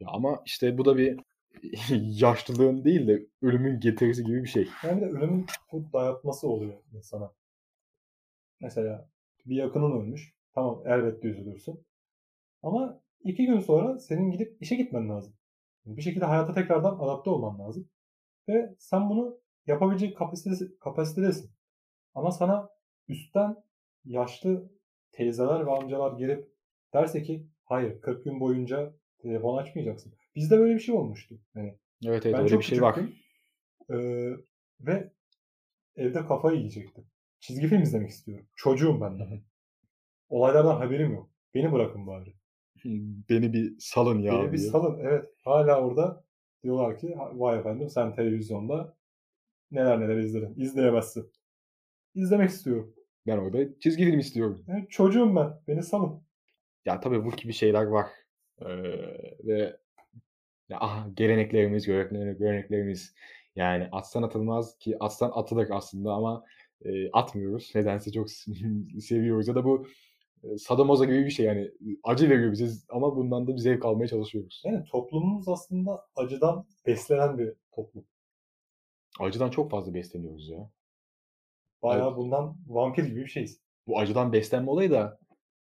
Ya 0.00 0.08
ama 0.10 0.42
işte 0.46 0.78
bu 0.78 0.84
da 0.84 0.96
bir 0.96 1.20
yaşlılığın 2.20 2.84
değil 2.84 3.08
de 3.08 3.26
ölümün 3.42 3.80
getirisi 3.80 4.24
gibi 4.24 4.42
bir 4.42 4.48
şey. 4.48 4.68
Yani 4.84 5.00
de 5.00 5.06
ölümün 5.06 5.46
bu 5.72 5.92
dayatması 5.92 6.48
oluyor 6.48 6.82
insana. 6.92 7.32
Mesela 8.60 9.08
bir 9.46 9.56
yakının 9.56 10.00
ölmüş. 10.00 10.34
Tamam 10.54 10.82
elbette 10.86 11.28
üzülürsün. 11.28 11.86
Ama 12.62 13.00
iki 13.24 13.46
gün 13.46 13.60
sonra 13.60 13.98
senin 13.98 14.30
gidip 14.30 14.62
işe 14.62 14.76
gitmen 14.76 15.08
lazım. 15.08 15.34
Bir 15.86 16.02
şekilde 16.02 16.24
hayata 16.24 16.54
tekrardan 16.54 16.98
adapte 16.98 17.30
olman 17.30 17.58
lazım. 17.58 17.88
Ve 18.48 18.74
sen 18.78 19.10
bunu 19.10 19.40
yapabilecek 19.66 20.16
kapasitesi, 20.16 20.78
kapasitedesin. 20.78 21.50
Ama 22.14 22.30
sana 22.30 22.68
üstten 23.08 23.56
yaşlı 24.04 24.70
teyzeler 25.12 25.66
ve 25.66 25.70
amcalar 25.70 26.18
gelip 26.18 26.52
derse 26.94 27.22
ki 27.22 27.51
hayır 27.64 28.00
40 28.00 28.24
gün 28.24 28.40
boyunca 28.40 28.94
telefon 29.18 29.58
açmayacaksın. 29.58 30.12
Bizde 30.36 30.58
böyle 30.58 30.74
bir 30.74 30.80
şey 30.80 30.94
olmuştu. 30.94 31.38
Yani 31.54 31.78
Evet 32.06 32.26
evet 32.26 32.34
ben 32.36 32.44
öyle 32.44 32.58
bir 32.58 32.64
şey 32.64 32.82
var. 32.82 32.98
Ee, 33.90 34.30
ve 34.80 35.12
evde 35.96 36.26
kafayı 36.26 36.56
yiyecektim. 36.58 37.04
Çizgi 37.40 37.66
film 37.66 37.82
izlemek 37.82 38.10
istiyorum. 38.10 38.46
Çocuğum 38.56 39.00
ben 39.00 39.18
daha. 39.18 39.34
Olaylardan 40.28 40.76
haberim 40.76 41.12
yok. 41.12 41.30
Beni 41.54 41.72
bırakın 41.72 42.06
bari. 42.06 42.34
Beni 43.30 43.52
bir 43.52 43.74
salın 43.78 44.18
ya 44.18 44.32
Beni 44.32 44.52
bir 44.52 44.58
diye. 44.58 44.70
salın. 44.70 45.00
Evet. 45.00 45.24
Hala 45.44 45.80
orada 45.80 46.24
diyorlar 46.62 46.98
ki 46.98 47.16
vay 47.32 47.58
efendim 47.58 47.90
sen 47.90 48.14
televizyonda 48.14 48.96
neler 49.70 50.00
neler 50.00 50.16
izledin. 50.16 50.54
İzleyemezsin. 50.56 51.32
İzlemek 52.14 52.50
istiyorum. 52.50 52.94
Ben 53.26 53.38
orada 53.38 53.78
çizgi 53.78 54.04
film 54.04 54.18
istiyorum. 54.18 54.64
Evet, 54.68 54.90
çocuğum 54.90 55.36
ben. 55.36 55.60
Beni 55.68 55.82
salın. 55.82 56.22
Ya 56.84 57.00
tabii 57.00 57.24
bu 57.24 57.30
gibi 57.30 57.52
şeyler 57.52 57.84
var. 57.84 58.06
Ee, 58.60 58.66
ve 59.44 59.76
ya, 60.68 60.78
ah, 60.80 61.06
geleneklerimiz, 61.14 61.86
göreneklerimiz, 61.86 62.38
göreneklerimiz 62.38 63.14
yani 63.56 63.88
atsan 63.92 64.22
atılmaz 64.22 64.78
ki 64.78 64.96
atsan 65.00 65.30
atılır 65.34 65.68
aslında 65.70 66.12
ama 66.12 66.44
e, 66.84 67.10
atmıyoruz. 67.10 67.72
Nedense 67.74 68.12
çok 68.12 68.30
seviyoruz 69.00 69.48
ya 69.48 69.54
da 69.54 69.64
bu 69.64 69.86
e, 70.42 70.58
sadomazo 70.58 71.04
gibi 71.04 71.24
bir 71.24 71.30
şey 71.30 71.46
yani 71.46 71.70
acı 72.04 72.30
veriyor 72.30 72.52
bize 72.52 72.66
ama 72.88 73.16
bundan 73.16 73.46
da 73.46 73.52
bir 73.52 73.58
zevk 73.58 73.84
almaya 73.84 74.08
çalışıyoruz. 74.08 74.62
Yani 74.64 74.84
toplumumuz 74.84 75.48
aslında 75.48 76.06
acıdan 76.16 76.66
beslenen 76.86 77.38
bir 77.38 77.54
toplum. 77.74 78.04
Acıdan 79.20 79.50
çok 79.50 79.70
fazla 79.70 79.94
besleniyoruz 79.94 80.48
ya. 80.48 80.70
Bayağı 81.82 82.08
Evet. 82.08 82.16
bundan 82.16 82.56
vampir 82.66 83.04
gibi 83.04 83.20
bir 83.20 83.28
şeyiz. 83.30 83.60
Bu 83.86 83.98
acıdan 83.98 84.32
beslenme 84.32 84.70
olayı 84.70 84.90
da 84.90 85.18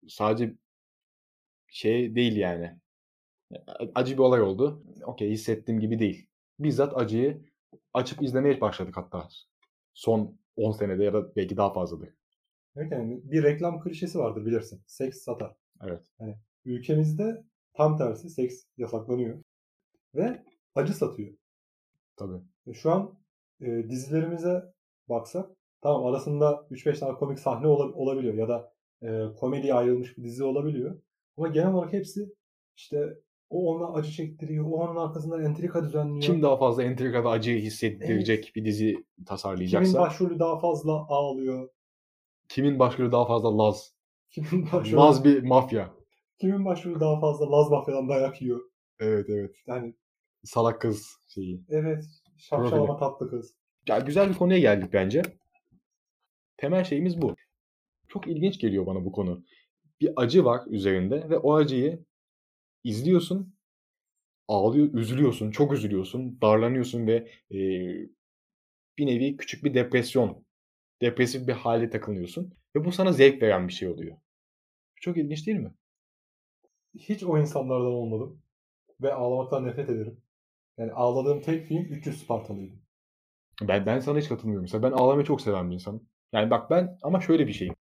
sadece 0.09 0.55
şey 1.77 2.15
değil 2.15 2.37
yani. 2.37 2.79
Acı 3.95 4.13
bir 4.15 4.19
olay 4.19 4.43
oldu. 4.43 4.83
Okey 5.05 5.31
hissettiğim 5.31 5.81
gibi 5.81 5.99
değil. 5.99 6.27
Bizzat 6.59 6.97
acıyı 6.97 7.43
açıp 7.95 8.23
izlemeye 8.23 8.61
başladık 8.61 8.97
hatta. 8.97 9.29
Son 9.95 10.39
10 10.57 10.73
senede 10.73 11.05
ya 11.05 11.13
da 11.13 11.37
belki 11.37 11.57
daha 11.57 11.73
fazladır. 11.73 12.09
Evet 12.77 12.93
yani 12.93 13.21
bir 13.25 13.43
reklam 13.43 13.81
klişesi 13.81 14.19
vardır 14.19 14.47
bilirsin. 14.47 14.83
Seks 14.87 15.19
satar. 15.19 15.55
Evet. 15.85 16.37
Ülkemizde 16.65 17.45
tam 17.75 17.99
tersi 17.99 18.31
seks 18.31 18.65
yasaklanıyor. 18.77 19.43
Ve 20.15 20.43
acı 20.75 20.95
satıyor. 20.95 21.35
Tabii. 22.17 22.41
E, 22.67 22.73
Şu 22.73 22.93
an 22.93 23.19
e, 23.61 23.67
dizilerimize 23.91 24.73
baksak 25.09 25.51
tamam 25.81 26.07
arasında 26.07 26.67
3-5 26.71 26.99
tane 26.99 27.15
komik 27.19 27.39
sahne 27.39 27.67
ola- 27.67 27.93
olabiliyor 27.93 28.35
ya 28.35 28.49
da 28.49 28.73
e, 29.03 29.35
komediye 29.37 29.75
ayrılmış 29.75 30.19
bir 30.19 30.25
dizi 30.25 30.45
olabiliyor. 30.45 31.01
Ama 31.37 31.49
genel 31.49 31.73
olarak 31.73 31.93
hepsi 31.93 32.35
işte 32.77 33.15
o 33.51 33.75
ona 33.75 33.93
acı 33.99 34.11
çektiriyor, 34.11 34.65
o 34.65 34.69
onun 34.69 34.97
arkasından 34.97 35.45
entrika 35.45 35.85
düzenliyor. 35.85 36.23
Kim 36.23 36.43
daha 36.43 36.57
fazla 36.57 36.83
entrikada 36.83 37.29
acıyı 37.31 37.61
hissettirecek 37.61 38.53
bir 38.57 38.65
dizi 38.65 38.93
Kimin 38.93 39.25
tasarlayacaksa, 39.27 40.01
başrolü 40.01 40.39
daha 40.39 40.59
fazla 40.59 40.93
ağlıyor, 40.93 41.69
kimin 42.49 42.79
başrolü 42.79 43.13
daha 43.13 43.27
fazla 43.27 43.59
Laz. 43.59 43.95
kimin 44.31 44.67
başrolü, 44.73 44.97
Laz 44.97 45.25
bir 45.25 45.43
mafya. 45.43 45.95
kimin 46.39 46.65
başrolü 46.65 47.01
daha 47.01 47.21
fazla 47.21 47.53
Laz 47.53 47.71
mafyadan 47.71 48.09
dayak 48.09 48.43
yiyor. 48.43 48.61
Evet 49.01 49.27
evet. 49.31 49.57
Yani 49.67 49.95
Salak 50.45 50.81
kız 50.81 51.07
şeyi. 51.29 51.65
evet 51.69 52.05
şapşalama 52.37 52.97
tatlı 52.97 53.31
kız. 53.31 53.57
Ya 53.89 53.99
güzel 53.99 54.29
bir 54.29 54.35
konuya 54.35 54.59
geldik 54.59 54.91
bence. 54.93 55.23
Temel 56.57 56.85
şeyimiz 56.85 57.23
bu. 57.23 57.35
Çok 58.09 58.27
ilginç 58.27 58.59
geliyor 58.61 58.87
bana 58.87 59.05
bu 59.05 59.13
konu. 59.13 59.45
Bir 60.01 60.13
acı 60.17 60.45
var 60.45 60.67
üzerinde 60.67 61.31
ve 61.31 61.39
o 61.39 61.55
acıyı 61.55 62.05
izliyorsun, 62.85 63.55
ağlıyor, 64.49 64.95
üzülüyorsun, 64.95 65.51
çok 65.51 65.73
üzülüyorsun, 65.73 66.41
darlanıyorsun 66.43 67.07
ve 67.07 67.15
e, 67.51 67.59
bir 68.99 69.07
nevi 69.07 69.37
küçük 69.37 69.65
bir 69.65 69.75
depresyon, 69.75 70.45
depresif 71.03 71.49
bir 71.49 71.53
hale 71.53 71.91
takılıyorsun 71.91 72.55
ve 72.77 72.85
bu 72.85 72.93
sana 72.93 73.13
zevk 73.13 73.43
veren 73.43 73.69
bir 73.69 73.73
şey 73.73 73.89
oluyor. 73.89 74.17
Çok 74.97 75.17
ilginç 75.17 75.47
değil 75.47 75.59
mi? 75.59 75.75
Hiç 76.99 77.25
o 77.25 77.39
insanlardan 77.39 77.93
olmadım 77.93 78.43
ve 79.03 79.15
ağlamaktan 79.15 79.67
nefret 79.67 79.91
ederim. 79.91 80.21
Yani 80.79 80.93
ağladığım 80.93 81.41
tek 81.41 81.67
film 81.67 81.83
300 81.85 82.23
Spartalıydı. 82.23 82.75
Ben 83.63 83.87
ben 83.87 83.99
sana 84.01 84.19
hiç 84.19 84.29
katılmıyorum. 84.29 84.63
Mesela 84.63 84.83
ben 84.83 84.93
ağlamayı 84.93 85.27
çok 85.27 85.41
seven 85.41 85.71
bir 85.71 85.75
insanım. 85.75 86.09
Yani 86.33 86.51
bak 86.51 86.71
ben 86.71 86.99
ama 87.03 87.21
şöyle 87.21 87.47
bir 87.47 87.53
şeyim. 87.53 87.75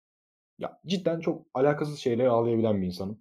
Ya 0.58 0.80
cidden 0.86 1.20
çok 1.20 1.46
alakasız 1.54 1.98
şeylere 1.98 2.28
ağlayabilen 2.28 2.80
bir 2.82 2.86
insanım. 2.86 3.20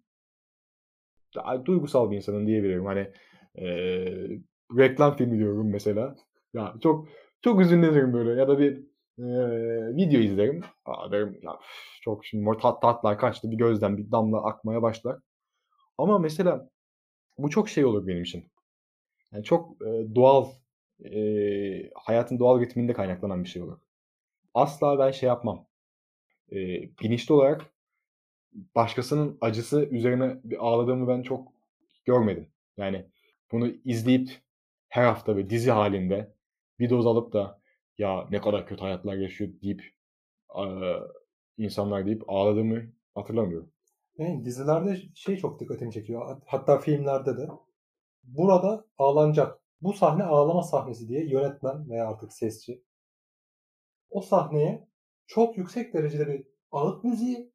Duygusal 1.65 2.11
bir 2.11 2.15
insanım 2.15 2.47
diyebilirim. 2.47 2.85
Hani 2.85 3.11
eee, 3.55 4.39
reklam 4.77 5.15
filmi 5.17 5.37
diyorum 5.37 5.69
mesela. 5.71 6.15
Ya 6.53 6.73
çok 6.83 7.07
çok 7.41 7.61
üzünlenirim 7.61 8.13
böyle 8.13 8.39
ya 8.41 8.47
da 8.47 8.59
bir 8.59 8.77
eee, 9.17 9.95
video 9.95 10.19
izlerim. 10.21 10.61
Aa, 10.85 11.11
derim 11.11 11.39
ya 11.43 11.59
çok 12.01 12.25
şimdi 12.25 12.57
tat, 12.61 12.81
tatlar 12.81 13.17
kaçtı 13.19 13.51
bir 13.51 13.57
gözden 13.57 13.97
bir 13.97 14.11
damla 14.11 14.43
akmaya 14.45 14.81
başlar. 14.81 15.19
Ama 15.99 16.19
mesela 16.19 16.69
bu 17.39 17.49
çok 17.51 17.69
şey 17.69 17.85
olur 17.85 18.07
benim 18.07 18.23
için. 18.23 18.45
Yani 19.33 19.43
çok 19.45 19.81
eee, 19.81 20.15
doğal 20.15 20.47
eee, 20.99 21.91
hayatın 21.95 22.39
doğal 22.39 22.61
ritminde 22.61 22.93
kaynaklanan 22.93 23.43
bir 23.45 23.49
şey 23.49 23.63
olur. 23.63 23.79
Asla 24.55 24.99
ben 24.99 25.11
şey 25.11 25.27
yapmam. 25.27 25.67
Eee, 26.53 26.91
bilinçli 27.03 27.33
olarak 27.33 27.73
başkasının 28.75 29.37
acısı 29.41 29.85
üzerine 29.85 30.37
ağladığımı 30.59 31.07
ben 31.07 31.21
çok 31.21 31.47
görmedim. 32.05 32.47
Yani 32.77 33.05
bunu 33.51 33.67
izleyip 33.85 34.29
her 34.89 35.03
hafta 35.05 35.37
bir 35.37 35.49
dizi 35.49 35.71
halinde 35.71 36.33
bir 36.79 36.89
doz 36.89 37.05
alıp 37.07 37.33
da 37.33 37.61
ya 37.97 38.27
ne 38.31 38.41
kadar 38.41 38.67
kötü 38.67 38.81
hayatlar 38.81 39.15
yaşıyor 39.15 39.51
deyip 39.61 39.93
insanlar 41.57 42.05
deyip 42.05 42.23
ağladığımı 42.27 42.83
hatırlamıyorum. 43.15 43.71
Yani 44.17 44.45
dizilerde 44.45 44.97
şey 45.15 45.37
çok 45.37 45.59
dikkatimi 45.59 45.91
çekiyor. 45.91 46.25
Hat- 46.25 46.43
Hatta 46.45 46.77
filmlerde 46.79 47.37
de. 47.37 47.47
Burada 48.23 48.85
ağlanacak. 48.97 49.59
Bu 49.81 49.93
sahne 49.93 50.23
ağlama 50.23 50.63
sahnesi 50.63 51.09
diye 51.09 51.25
yönetmen 51.29 51.89
veya 51.89 52.07
artık 52.07 52.33
sesçi 52.33 52.83
o 54.09 54.21
sahneye 54.21 54.87
çok 55.27 55.57
yüksek 55.57 55.93
derecede 55.93 56.27
bir 56.27 56.45
ağıt 56.71 57.03
müziği 57.03 57.53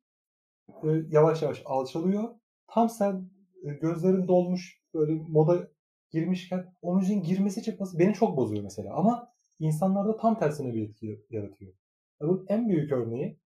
e, 0.84 0.88
yavaş 1.10 1.42
yavaş 1.42 1.62
alçalıyor. 1.64 2.34
Tam 2.68 2.88
sen 2.88 3.30
e, 3.64 3.72
gözlerin 3.72 4.28
dolmuş 4.28 4.82
böyle 4.94 5.12
moda 5.14 5.68
girmişken 6.10 6.74
o 6.82 6.96
müziğin 6.96 7.22
girmesi 7.22 7.62
çıkması 7.62 7.98
beni 7.98 8.14
çok 8.14 8.36
bozuyor 8.36 8.62
mesela. 8.62 8.94
Ama 8.94 9.34
insanlarda 9.58 10.16
tam 10.16 10.38
tersine 10.38 10.74
bir 10.74 10.88
etki 10.88 11.26
yaratıyor. 11.30 11.72
Ya 12.20 12.28
bu 12.28 12.46
en 12.48 12.68
büyük 12.68 12.92
örneği 12.92 13.40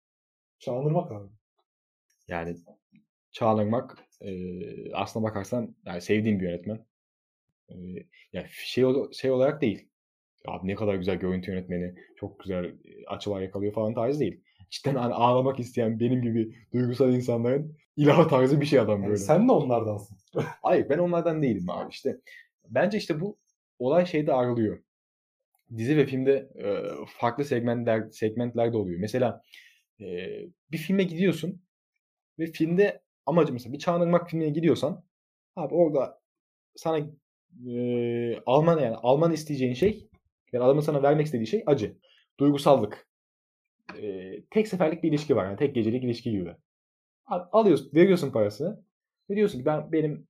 Çağınırmak 0.59 1.11
abi. 1.11 1.29
Yani 2.27 2.57
Çağan 3.31 3.57
Irmak 3.67 3.97
eee 4.21 4.91
aslına 4.93 5.23
bakarsan 5.25 5.75
yani 5.85 6.01
sevdiğim 6.01 6.39
bir 6.39 6.45
yönetmen. 6.45 6.85
Eee, 7.69 8.07
yani 8.33 8.47
şey, 8.51 8.85
şey 9.13 9.31
olarak 9.31 9.61
değil. 9.61 9.89
Abi 10.47 10.67
ne 10.67 10.75
kadar 10.75 10.95
güzel 10.95 11.15
görüntü 11.15 11.51
yönetmeni, 11.51 11.95
çok 12.15 12.39
güzel 12.39 12.65
e, 12.65 13.05
açılar 13.07 13.41
yakalıyor 13.41 13.73
falan 13.73 13.93
tarzı 13.93 14.19
değil. 14.19 14.41
Cidden 14.69 14.95
hani 14.95 15.13
ağlamak 15.13 15.59
isteyen 15.59 15.99
benim 15.99 16.21
gibi 16.21 16.55
duygusal 16.73 17.13
insanların 17.13 17.77
ilahı 17.97 18.27
tarzı 18.27 18.61
bir 18.61 18.65
şey 18.65 18.79
adam 18.79 18.99
Yani 19.01 19.07
böyle. 19.07 19.17
sen 19.17 19.47
de 19.47 19.51
onlardansın. 19.51 20.17
Hayır 20.63 20.89
ben 20.89 20.97
onlardan 20.97 21.41
değilim 21.41 21.69
abi 21.69 21.89
işte. 21.91 22.17
Bence 22.69 22.97
işte 22.97 23.19
bu 23.21 23.37
olay 23.79 24.05
şeyde 24.05 24.33
ayrılıyor. 24.33 24.83
Dizi 25.77 25.97
ve 25.97 26.05
filmde 26.05 26.49
e, 26.55 26.83
farklı 27.07 27.45
segmentler 27.45 28.09
segmentlerde 28.09 28.77
oluyor. 28.77 28.99
Mesela 28.99 29.41
e, 29.99 30.05
bir 30.71 30.77
filme 30.77 31.03
gidiyorsun 31.03 31.61
ve 32.39 32.45
filmde 32.45 33.01
amacı 33.25 33.53
mesela 33.53 33.73
bir 33.73 33.79
Çağan 33.79 34.01
Irmak 34.01 34.29
filmine 34.29 34.49
gidiyorsan 34.49 35.03
abi 35.55 35.73
orada 35.73 36.19
sana 36.75 36.97
e, 37.67 38.39
Alman 38.45 38.79
yani 38.79 38.95
Alman 38.95 39.31
isteyeceğin 39.31 39.73
şey 39.73 40.10
yani 40.53 40.63
adamın 40.65 40.81
sana 40.81 41.03
vermek 41.03 41.25
istediği 41.25 41.47
şey 41.47 41.63
acı. 41.65 41.97
Duygusallık. 42.39 43.07
E, 43.97 44.31
tek 44.51 44.67
seferlik 44.67 45.03
bir 45.03 45.09
ilişki 45.09 45.35
var. 45.35 45.45
Yani 45.45 45.57
tek 45.57 45.75
gecelik 45.75 46.03
ilişki 46.03 46.31
gibi. 46.31 46.55
Alıyorsun, 47.27 47.91
veriyorsun 47.95 48.31
parasını. 48.31 48.83
Ve 49.29 49.35
diyorsun 49.35 49.59
ki 49.59 49.65
ben 49.65 49.91
benim 49.91 50.27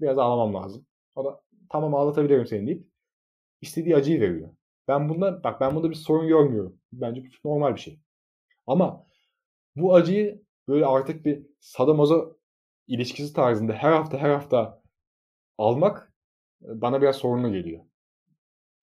biraz 0.00 0.18
ağlamam 0.18 0.54
lazım. 0.62 0.86
O 1.14 1.24
da 1.24 1.40
tamam 1.68 1.94
ağlatabilirim 1.94 2.46
seni 2.46 2.66
deyip 2.66 2.86
istediği 3.60 3.96
acıyı 3.96 4.20
veriyor. 4.20 4.50
Ben 4.88 5.08
bunda 5.08 5.44
bak 5.44 5.60
ben 5.60 5.74
bunda 5.76 5.90
bir 5.90 5.94
sorun 5.94 6.28
görmüyorum. 6.28 6.80
Bence 6.92 7.22
bu 7.44 7.48
normal 7.48 7.74
bir 7.74 7.80
şey. 7.80 8.00
Ama 8.66 9.06
bu 9.76 9.94
acıyı 9.94 10.42
böyle 10.68 10.86
artık 10.86 11.24
bir 11.24 11.46
sadomazo 11.60 12.36
ilişkisi 12.86 13.32
tarzında 13.34 13.72
her 13.72 13.92
hafta 13.92 14.18
her 14.18 14.30
hafta 14.30 14.82
almak 15.58 16.12
bana 16.60 17.02
biraz 17.02 17.16
sorunlu 17.16 17.52
geliyor. 17.52 17.84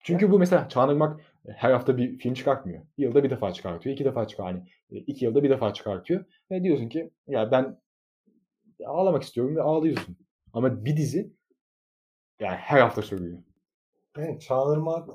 Çünkü 0.00 0.30
bu 0.30 0.38
mesela 0.38 0.68
Çağan 0.68 0.90
Irmak 0.90 1.20
her 1.48 1.72
hafta 1.72 1.96
bir 1.96 2.18
film 2.18 2.34
çıkartmıyor. 2.34 2.82
Bir 2.98 3.02
yılda 3.02 3.24
bir 3.24 3.30
defa 3.30 3.52
çıkartıyor, 3.52 3.94
iki 3.94 4.04
defa 4.04 4.26
çıkar 4.28 4.46
hani 4.46 4.62
e, 4.90 4.96
iki 4.98 5.24
yılda 5.24 5.42
bir 5.42 5.50
defa 5.50 5.72
çıkartıyor 5.74 6.24
ve 6.50 6.62
diyorsun 6.64 6.88
ki 6.88 7.10
ya 7.26 7.50
ben 7.50 7.80
ağlamak 8.86 9.22
istiyorum 9.22 9.56
ve 9.56 9.62
ağlıyorsun. 9.62 10.16
Ama 10.52 10.84
bir 10.84 10.96
dizi 10.96 11.32
yani 12.40 12.56
her 12.56 12.80
hafta 12.80 13.02
sürüyor. 13.02 13.38
Yani 14.18 14.40
Çağınırmak 14.40 15.08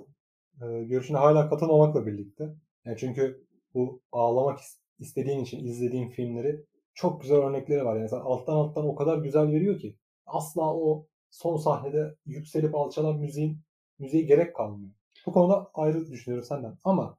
e, 0.62 0.84
görüşüne 0.84 1.18
hala 1.18 1.50
katılmamakla 1.50 2.06
birlikte. 2.06 2.50
Yani 2.86 2.98
çünkü 2.98 3.44
bu 3.74 4.02
ağlamak 4.12 4.60
is- 4.60 4.80
istediğin 5.00 5.40
için 5.40 5.66
izlediğin 5.66 6.10
filmleri 6.10 6.66
çok 6.94 7.22
güzel 7.22 7.38
örnekleri 7.38 7.86
var. 7.86 7.96
Yani 7.96 8.10
sen 8.10 8.20
alttan 8.20 8.54
alttan 8.54 8.86
o 8.88 8.96
kadar 8.96 9.18
güzel 9.18 9.48
veriyor 9.48 9.80
ki 9.80 9.96
asla 10.26 10.76
o 10.76 11.08
son 11.32 11.58
sahnede 11.58 12.16
yükselip 12.26 12.76
alçalan 12.76 13.18
müziğin 13.20 13.60
müziğe 14.04 14.24
gerek 14.24 14.56
kalmıyor. 14.56 14.92
Bu 15.26 15.32
konuda 15.32 15.72
ayrı 15.74 16.12
düşünüyorum 16.12 16.46
senden. 16.48 16.78
Ama 16.84 17.18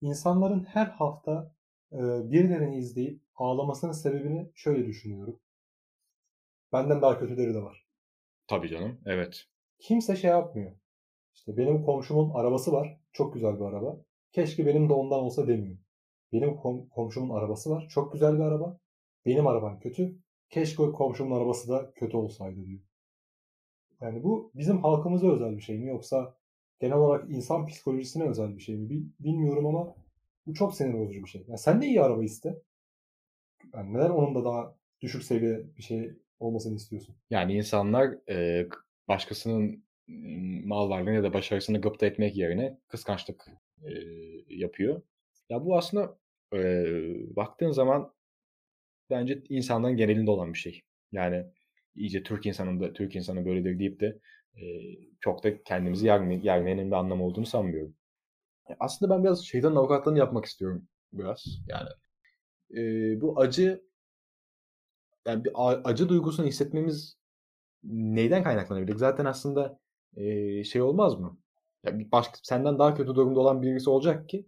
insanların 0.00 0.64
her 0.64 0.86
hafta 0.86 1.54
e, 1.92 1.98
birilerini 2.30 2.76
izleyip 2.78 3.22
ağlamasının 3.34 3.92
sebebini 3.92 4.50
şöyle 4.54 4.86
düşünüyorum. 4.86 5.40
Benden 6.72 7.02
daha 7.02 7.18
kötüleri 7.18 7.54
de 7.54 7.62
var. 7.62 7.86
Tabii 8.46 8.68
canım. 8.68 9.00
Evet. 9.06 9.44
kimse 9.78 10.16
şey 10.16 10.30
yapmıyor. 10.30 10.72
İşte 11.34 11.56
benim 11.56 11.82
komşumun 11.82 12.30
arabası 12.34 12.72
var. 12.72 13.00
Çok 13.12 13.34
güzel 13.34 13.60
bir 13.60 13.64
araba. 13.64 14.00
Keşke 14.32 14.66
benim 14.66 14.88
de 14.88 14.92
ondan 14.92 15.18
olsa 15.20 15.48
demiyor. 15.48 15.78
Benim 16.32 16.48
kom- 16.48 16.88
komşumun 16.88 17.34
arabası 17.34 17.70
var. 17.70 17.88
Çok 17.90 18.12
güzel 18.12 18.34
bir 18.34 18.42
araba. 18.44 18.80
Benim 19.26 19.46
arabam 19.46 19.80
kötü. 19.80 20.18
Keşke 20.50 20.92
komşumun 20.92 21.36
arabası 21.36 21.68
da 21.68 21.92
kötü 21.92 22.16
olsaydı 22.16 22.66
diyor. 22.66 22.80
Yani 24.00 24.22
bu 24.22 24.52
bizim 24.54 24.82
halkımıza 24.82 25.32
özel 25.32 25.56
bir 25.56 25.62
şey 25.62 25.78
mi 25.78 25.88
yoksa 25.88 26.34
genel 26.80 26.96
olarak 26.96 27.30
insan 27.30 27.66
psikolojisine 27.66 28.24
özel 28.28 28.56
bir 28.56 28.62
şey 28.62 28.76
mi 28.76 28.90
Bil- 28.90 29.08
bilmiyorum 29.20 29.66
ama 29.66 29.94
bu 30.46 30.54
çok 30.54 30.74
sinir 30.74 30.94
bozucu 30.94 31.22
bir 31.24 31.28
şey. 31.28 31.44
Yani 31.48 31.58
sen 31.58 31.82
de 31.82 31.86
iyi 31.86 32.02
araba 32.02 32.24
iste. 32.24 32.62
Yani 33.74 33.94
neden 33.94 34.10
onun 34.10 34.34
da 34.34 34.44
daha 34.44 34.74
düşük 35.00 35.22
seviye 35.22 35.76
bir 35.76 35.82
şey 35.82 36.12
olmasını 36.40 36.76
istiyorsun? 36.76 37.16
Yani 37.30 37.54
insanlar 37.54 38.14
e, 38.30 38.66
başkasının 39.08 39.84
m, 40.08 40.66
mal 40.66 40.90
varlığını 40.90 41.14
ya 41.14 41.22
da 41.22 41.32
başarısını 41.32 41.80
gıpta 41.80 42.06
etmek 42.06 42.36
yerine 42.36 42.78
kıskançlık 42.88 43.46
e, 43.84 43.90
yapıyor. 44.48 45.02
Ya 45.48 45.64
bu 45.64 45.76
aslında 45.78 46.18
e, 46.54 46.58
baktığın 47.36 47.70
zaman 47.70 48.12
bence 49.10 49.42
insanların 49.48 49.96
genelinde 49.96 50.30
olan 50.30 50.52
bir 50.52 50.58
şey. 50.58 50.82
Yani 51.12 51.46
iyice 51.96 52.22
Türk 52.22 52.46
insanın 52.46 52.80
da 52.80 52.92
Türk 52.92 53.16
insanı 53.16 53.46
böyledir 53.46 53.78
deyip 53.78 54.00
de 54.00 54.18
e, 54.56 54.62
çok 55.20 55.44
da 55.44 55.62
kendimizi 55.64 56.06
yerme, 56.06 56.34
yermenin 56.42 56.90
bir 56.90 56.96
anlamı 56.96 57.24
olduğunu 57.24 57.46
sanmıyorum. 57.46 57.94
Aslında 58.80 59.14
ben 59.16 59.24
biraz 59.24 59.44
şeytan 59.46 59.76
avukatlığını 59.76 60.18
yapmak 60.18 60.44
istiyorum 60.44 60.88
biraz. 61.12 61.44
Yani 61.68 61.88
e, 62.76 63.20
bu 63.20 63.40
acı 63.40 63.82
yani 65.26 65.44
bir 65.44 65.52
acı 65.90 66.08
duygusunu 66.08 66.46
hissetmemiz 66.46 67.16
neyden 67.84 68.44
kaynaklanabilir? 68.44 68.96
Zaten 68.96 69.24
aslında 69.24 69.80
eee, 70.16 70.64
şey 70.64 70.82
olmaz 70.82 71.20
mı? 71.20 71.38
Ya 71.86 72.00
bir 72.00 72.12
başka 72.12 72.38
senden 72.44 72.80
daha 72.80 72.94
kötü 72.94 73.16
durumda 73.16 73.40
olan 73.40 73.62
birisi 73.62 73.90
olacak 73.90 74.28
ki 74.30 74.46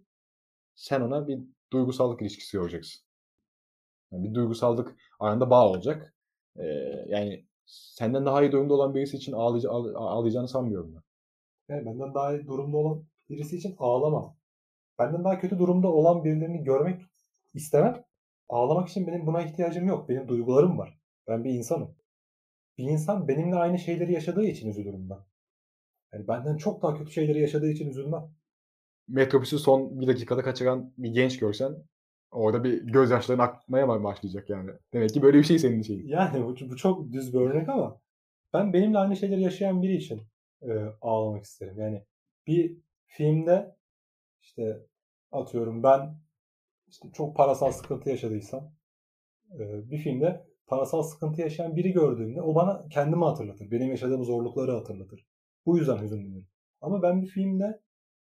sen 0.75 1.01
ona 1.01 1.27
bir 1.29 1.39
duygusallık 1.73 2.21
ilişkisi 2.23 2.57
kuracaksın. 2.59 3.03
Yani 4.11 4.23
bir 4.29 4.33
duygusallık 4.35 4.95
aranda 5.19 5.49
bağ 5.49 5.69
olacak. 5.69 6.13
Eee, 6.59 7.05
yani 7.09 7.45
senden 7.65 8.25
daha 8.25 8.43
iyi 8.43 8.51
durumda 8.51 8.73
olan 8.73 8.95
birisi 8.95 9.17
için 9.17 9.31
ağlayıcı, 9.33 9.69
ağ- 9.71 9.97
ağlayacağını 9.99 10.47
sanmıyorum 10.47 10.95
ben. 10.95 11.01
Yani 11.75 11.85
benden 11.85 12.13
daha 12.13 12.35
iyi 12.35 12.47
durumda 12.47 12.77
olan 12.77 13.05
birisi 13.29 13.57
için 13.57 13.75
ağlamam. 13.79 14.37
Benden 14.99 15.23
daha 15.23 15.39
kötü 15.39 15.59
durumda 15.59 15.87
olan 15.87 16.23
birilerini 16.23 16.63
görmek 16.63 17.01
istemem. 17.53 18.05
Ağlamak 18.49 18.89
için 18.89 19.07
benim 19.07 19.27
buna 19.27 19.41
ihtiyacım 19.43 19.87
yok. 19.87 20.09
Benim 20.09 20.27
duygularım 20.27 20.77
var. 20.77 20.99
Ben 21.27 21.43
bir 21.43 21.51
insanım. 21.51 21.95
Bir 22.77 22.83
insan 22.83 23.27
benimle 23.27 23.55
aynı 23.55 23.79
şeyleri 23.79 24.13
yaşadığı 24.13 24.45
için 24.45 24.69
üzülürüm 24.69 25.09
ben. 25.09 25.19
Yani 26.13 26.27
benden 26.27 26.57
çok 26.57 26.81
daha 26.81 26.95
kötü 26.97 27.11
şeyleri 27.11 27.41
yaşadığı 27.41 27.71
için 27.71 27.89
üzülmem. 27.89 28.31
Metrobüsü 29.07 29.59
son 29.59 30.01
bir 30.01 30.07
dakikada 30.07 30.43
kaçıran 30.43 30.93
bir 30.97 31.09
genç 31.09 31.39
görsen 31.39 31.75
orada 32.33 32.63
bir 32.63 32.83
gözyaşların 32.83 33.43
akmaya 33.43 33.87
başlayacak 34.03 34.49
yani. 34.49 34.71
Demek 34.93 35.09
ki 35.09 35.21
böyle 35.21 35.37
bir 35.37 35.43
şey 35.43 35.59
senin 35.59 35.81
şeyin. 35.81 36.07
Yani 36.07 36.43
bu, 36.43 36.55
bu 36.69 36.75
çok 36.75 37.13
düz 37.13 37.33
bir 37.33 37.39
örnek 37.39 37.69
ama 37.69 38.01
ben 38.53 38.73
benimle 38.73 38.97
aynı 38.97 39.15
şeyleri 39.15 39.41
yaşayan 39.41 39.81
biri 39.81 39.95
için 39.95 40.21
e, 40.61 40.71
ağlamak 41.01 41.43
isterim. 41.43 41.79
Yani 41.79 42.03
bir 42.47 42.77
filmde 43.05 43.75
işte 44.41 44.87
atıyorum 45.31 45.83
ben 45.83 46.15
işte 46.87 47.09
çok 47.13 47.35
parasal 47.35 47.71
sıkıntı 47.71 48.09
yaşadıysam 48.09 48.71
e, 49.59 49.91
bir 49.91 49.97
filmde 49.97 50.45
parasal 50.67 51.03
sıkıntı 51.03 51.41
yaşayan 51.41 51.75
biri 51.75 51.91
gördüğümde 51.91 52.41
o 52.41 52.55
bana 52.55 52.87
kendimi 52.89 53.25
hatırlatır. 53.25 53.71
Benim 53.71 53.89
yaşadığım 53.89 54.23
zorlukları 54.23 54.71
hatırlatır. 54.71 55.27
Bu 55.65 55.77
yüzden 55.77 55.97
hüzünlenirim. 55.97 56.47
Ama 56.81 57.01
ben 57.01 57.21
bir 57.21 57.27
filmde 57.27 57.81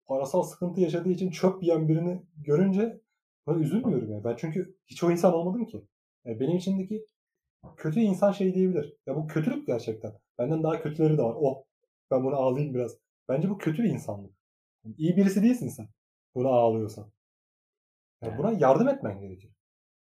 parasal 0.06 0.43
sıkıntı 0.43 0.82
yaşadığı 0.82 1.10
için 1.10 1.32
çöp 1.32 1.63
yiyen 1.63 1.88
birini 1.88 2.21
görünce 2.38 3.01
ben 3.47 3.53
üzülmüyorum 3.53 4.12
yani. 4.12 4.23
Ben 4.23 4.36
çünkü 4.36 4.75
hiç 4.88 5.03
o 5.03 5.12
insan 5.12 5.34
olmadım 5.34 5.65
ki. 5.65 5.88
Yani 6.25 6.39
benim 6.39 6.58
içindeki 6.58 7.06
kötü 7.77 7.99
insan 7.99 8.32
şey 8.32 8.53
diyebilir. 8.53 8.97
Ya 9.08 9.15
bu 9.15 9.27
kötülük 9.27 9.67
gerçekten. 9.67 10.13
Benden 10.39 10.63
daha 10.63 10.82
kötüleri 10.82 11.17
de 11.17 11.23
var. 11.23 11.36
Oh 11.39 11.63
ben 12.12 12.23
buna 12.23 12.36
ağlayayım 12.36 12.73
biraz. 12.73 12.97
Bence 13.29 13.49
bu 13.49 13.58
kötü 13.58 13.84
bir 13.84 13.89
insanlık. 13.89 14.32
Yani 14.86 14.95
iyi 14.97 15.17
birisi 15.17 15.43
değilsin 15.43 15.67
sen. 15.67 15.88
Buna 16.36 16.49
ağlıyorsan. 16.49 17.12
Yani 18.23 18.38
buna 18.38 18.51
yardım 18.51 18.88
etmen 18.88 19.19
gerekir. 19.19 19.51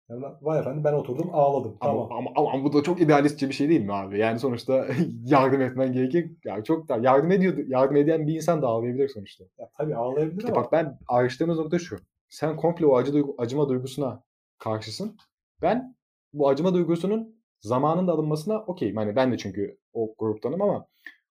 Yani 0.09 0.25
vay 0.41 0.59
efendim 0.59 0.83
ben 0.83 0.93
oturdum 0.93 1.29
ağladım. 1.33 1.77
Ama, 1.81 2.07
Tamam. 2.07 2.27
ama, 2.35 2.51
ama 2.51 2.63
bu 2.63 2.73
da 2.73 2.83
çok 2.83 3.01
idealistçe 3.01 3.49
bir 3.49 3.53
şey 3.53 3.69
değil 3.69 3.81
mi 3.81 3.93
abi? 3.93 4.19
Yani 4.19 4.39
sonuçta 4.39 4.87
yardım 5.25 5.61
etmen 5.61 5.93
gerekir. 5.93 6.31
Yani 6.45 6.63
çok 6.63 6.89
da 6.89 6.97
yardım 6.97 7.31
ediyor, 7.31 7.57
yardım 7.67 7.95
eden 7.95 8.27
bir 8.27 8.35
insan 8.35 8.61
da 8.61 8.67
ağlayabilir 8.67 9.09
sonuçta. 9.09 9.43
Ya, 9.57 9.69
tabii 9.77 9.95
ağlayabilir 9.95 10.37
İşte 10.37 10.51
ama 10.51 10.63
bak 10.63 10.71
ben 10.71 10.99
ayrıştığımız 11.07 11.59
nokta 11.59 11.79
şu. 11.79 11.97
Sen 12.31 12.55
komple 12.55 12.85
o 12.85 12.97
acı 12.97 13.13
duygu, 13.13 13.35
acıma 13.37 13.69
duygusuna 13.69 14.23
karşısın. 14.57 15.17
Ben 15.61 15.95
bu 16.33 16.49
acıma 16.49 16.73
duygusunun 16.73 17.35
zamanında 17.59 18.11
alınmasına 18.11 18.59
okeyim. 18.59 18.95
Hani 18.97 19.15
ben 19.15 19.31
de 19.31 19.37
çünkü 19.37 19.77
o 19.93 20.15
gruptanım 20.17 20.61
ama 20.61 20.87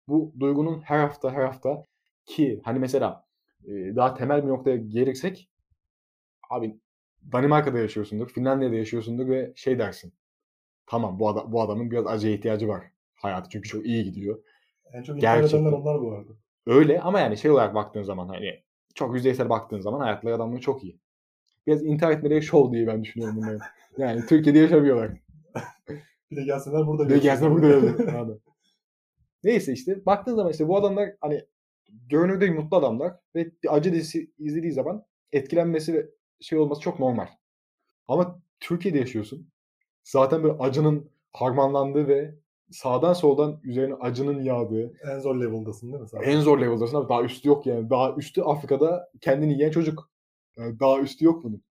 bu 0.09 0.33
duygunun 0.41 0.81
her 0.81 0.99
hafta 0.99 1.33
her 1.33 1.45
hafta 1.45 1.83
ki 2.27 2.61
hani 2.65 2.79
mesela 2.79 3.25
e, 3.65 3.73
daha 3.97 4.15
temel 4.15 4.43
bir 4.45 4.49
noktaya 4.49 4.77
gelirsek 4.77 5.51
abi 6.51 6.81
Danimarka'da 7.33 7.79
yaşıyorsundur, 7.79 8.29
Finlandiya'da 8.29 8.75
yaşıyorsundur 8.75 9.29
ve 9.29 9.53
şey 9.57 9.79
dersin. 9.79 10.13
Tamam 10.87 11.19
bu, 11.19 11.29
adam, 11.29 11.53
bu 11.53 11.63
adamın 11.63 11.91
biraz 11.91 12.07
acıya 12.07 12.35
ihtiyacı 12.35 12.69
var. 12.69 12.85
Hayatı 13.15 13.51
çünkü 13.51 13.69
çok 13.69 13.87
iyi 13.87 14.05
gidiyor. 14.05 14.43
en 14.93 15.03
çok 15.03 15.21
Gerçekten. 15.21 15.73
onlar 15.73 16.01
bu 16.01 16.13
arada. 16.13 16.33
Öyle 16.67 17.01
ama 17.01 17.21
yani 17.21 17.37
şey 17.37 17.51
olarak 17.51 17.75
baktığın 17.75 18.03
zaman 18.03 18.29
hani 18.29 18.66
çok 18.97 19.15
yüzeysel 19.15 19.49
baktığın 19.49 19.81
zaman 19.81 20.01
hayatları 20.01 20.35
adamları 20.35 20.61
çok 20.61 20.85
iyi. 20.85 20.99
Biraz 21.67 21.85
intihar 21.85 22.13
etmeleri 22.13 22.43
şov 22.43 22.73
diye 22.73 22.87
ben 22.87 23.05
düşünüyorum 23.05 23.37
bunları. 23.37 23.59
Yani 23.99 24.27
Türkiye'de 24.27 24.59
yaşamıyorlar. 24.59 25.11
Bir 26.31 26.37
de 26.37 26.43
gelsinler 26.43 26.87
burada 26.87 27.09
Bir 27.09 27.15
de 27.15 27.19
gelsin 27.19 27.51
burada. 27.51 27.77
Anladın. 28.19 28.41
Neyse 29.45 29.73
işte 29.73 30.07
baktığın 30.07 30.35
zaman 30.35 30.53
işte 30.53 30.69
bu 30.69 30.77
adamlar 30.77 31.11
hani 31.21 31.45
görünürde 32.09 32.51
mutlu 32.51 32.77
adamlar 32.77 33.17
ve 33.35 33.51
bir 33.63 33.77
acı 33.77 33.93
dizisi 33.93 34.31
izlediği 34.39 34.73
zaman 34.73 35.05
etkilenmesi 35.33 35.95
ve 35.95 36.07
şey 36.41 36.59
olması 36.59 36.81
çok 36.81 37.01
normal. 37.01 37.27
Ama 38.09 38.41
Türkiye'de 38.61 38.99
yaşıyorsun. 38.99 39.49
Zaten 40.05 40.43
böyle 40.43 40.59
acının 40.59 41.11
harmanlandığı 41.33 42.09
ve 42.09 42.35
sağdan 42.71 43.13
soldan 43.13 43.61
üzerine 43.65 43.95
acının 43.95 44.43
yağdığı 44.43 44.93
en 45.13 45.19
zor 45.19 45.41
level'dasın 45.41 45.93
değil 45.93 46.03
mi 46.03 46.09
sen? 46.09 46.21
en 46.23 46.41
zor 46.41 46.61
level'dasın 46.61 46.97
abi. 46.97 47.09
Daha 47.09 47.23
üstü 47.23 47.49
yok 47.49 47.67
yani. 47.67 47.91
Daha 47.91 48.15
üstü 48.15 48.43
Afrika'da 48.43 49.11
kendini 49.21 49.53
yiyen 49.53 49.71
çocuk. 49.71 50.11
Yani 50.57 50.81
daha 50.81 51.01
üstü 51.01 51.25
yok 51.25 51.45
bunun. 51.45 51.63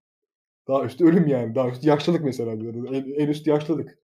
Daha 0.68 0.86
üstü 0.86 1.06
ölüm 1.06 1.28
yani. 1.28 1.56
Daha 1.56 1.70
üstü 1.70 1.88
yaşlılık 1.88 2.24
mesela. 2.24 2.52
En, 2.52 3.12
en 3.14 3.28
üstü 3.28 3.50
yaşlılık. 3.50 4.00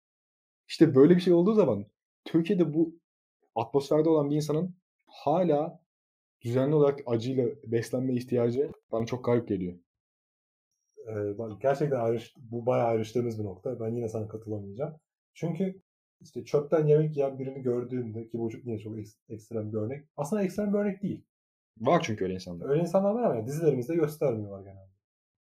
İşte 0.67 0.95
böyle 0.95 1.15
bir 1.15 1.21
şey 1.21 1.33
olduğu 1.33 1.53
zaman 1.53 1.85
Türkiye'de 2.25 2.73
bu 2.73 2.95
atmosferde 3.55 4.09
olan 4.09 4.29
bir 4.29 4.35
insanın 4.35 4.75
hala 5.07 5.81
düzenli 6.41 6.75
olarak 6.75 6.99
acıyla 7.05 7.45
beslenme 7.65 8.13
ihtiyacı 8.13 8.71
bana 8.91 9.05
çok 9.05 9.25
garip 9.25 9.47
geliyor. 9.47 9.73
Ee, 11.07 11.13
gerçekten 11.61 11.99
ayrış, 11.99 12.35
bu 12.37 12.65
bayağı 12.65 12.87
ayrıştığımız 12.87 13.39
bir 13.39 13.43
nokta. 13.43 13.79
Ben 13.79 13.89
yine 13.95 14.09
sana 14.09 14.27
katılamayacağım. 14.27 14.95
Çünkü 15.33 15.81
işte 16.21 16.45
çöpten 16.45 16.87
yemek 16.87 17.17
yiyen 17.17 17.39
birini 17.39 17.61
gördüğümde 17.61 18.27
ki 18.27 18.39
bu 18.39 18.49
yine 18.63 18.79
çok 18.79 18.99
ek- 18.99 19.09
ekstrem 19.29 19.71
bir 19.73 19.77
örnek. 19.77 20.05
Aslında 20.17 20.43
ekstrem 20.43 20.73
bir 20.73 20.77
örnek 20.79 21.03
değil. 21.03 21.25
Var 21.79 22.01
çünkü 22.03 22.23
öyle 22.23 22.33
insanlar. 22.33 22.69
Öyle 22.69 22.81
insanlar 22.81 23.11
var 23.11 23.23
ama 23.23 23.35
yani 23.35 23.47
dizilerimizde 23.47 23.95
göstermiyorlar 23.95 24.59
genelde. 24.59 24.89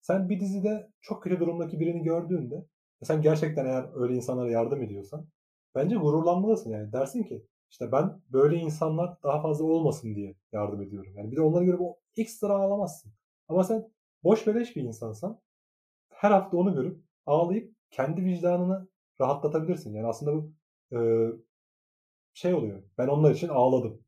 Sen 0.01 0.29
bir 0.29 0.41
dizide 0.41 0.91
çok 1.01 1.23
kötü 1.23 1.41
durumdaki 1.41 1.81
birini 1.81 2.03
gördüğünde 2.03 2.55
ve 3.03 3.07
sen 3.07 3.23
gerçekten 3.23 3.67
eğer 3.67 4.03
öyle 4.03 4.15
insanlara 4.15 4.51
yardım 4.51 4.83
ediyorsan 4.83 5.27
bence 5.75 5.97
gururlanmalısın 5.97 6.71
yani. 6.71 6.93
Dersin 6.93 7.23
ki 7.23 7.47
işte 7.71 7.93
ben 7.93 8.21
böyle 8.33 8.57
insanlar 8.57 9.17
daha 9.23 9.43
fazla 9.43 9.65
olmasın 9.65 10.15
diye 10.15 10.35
yardım 10.53 10.83
ediyorum. 10.83 11.13
Yani 11.17 11.31
bir 11.31 11.37
de 11.37 11.41
onlara 11.41 11.65
göre 11.65 11.79
bu 11.79 11.97
ekstra 12.17 12.55
ağlamazsın. 12.55 13.13
Ama 13.49 13.65
sen 13.65 13.89
boş 14.25 14.47
beleş 14.47 14.77
bir 14.77 14.83
insansan 14.83 15.41
her 16.11 16.31
hafta 16.31 16.57
onu 16.57 16.75
görüp 16.75 17.05
ağlayıp 17.27 17.75
kendi 17.91 18.25
vicdanını 18.25 18.89
rahatlatabilirsin. 19.21 19.95
Yani 19.95 20.07
aslında 20.07 20.33
bu 20.35 20.53
e, 20.97 20.99
şey 22.35 22.55
oluyor. 22.55 22.83
Ben 22.99 23.09
onlar 23.09 23.31
için 23.31 23.49
ağladım. 23.49 24.03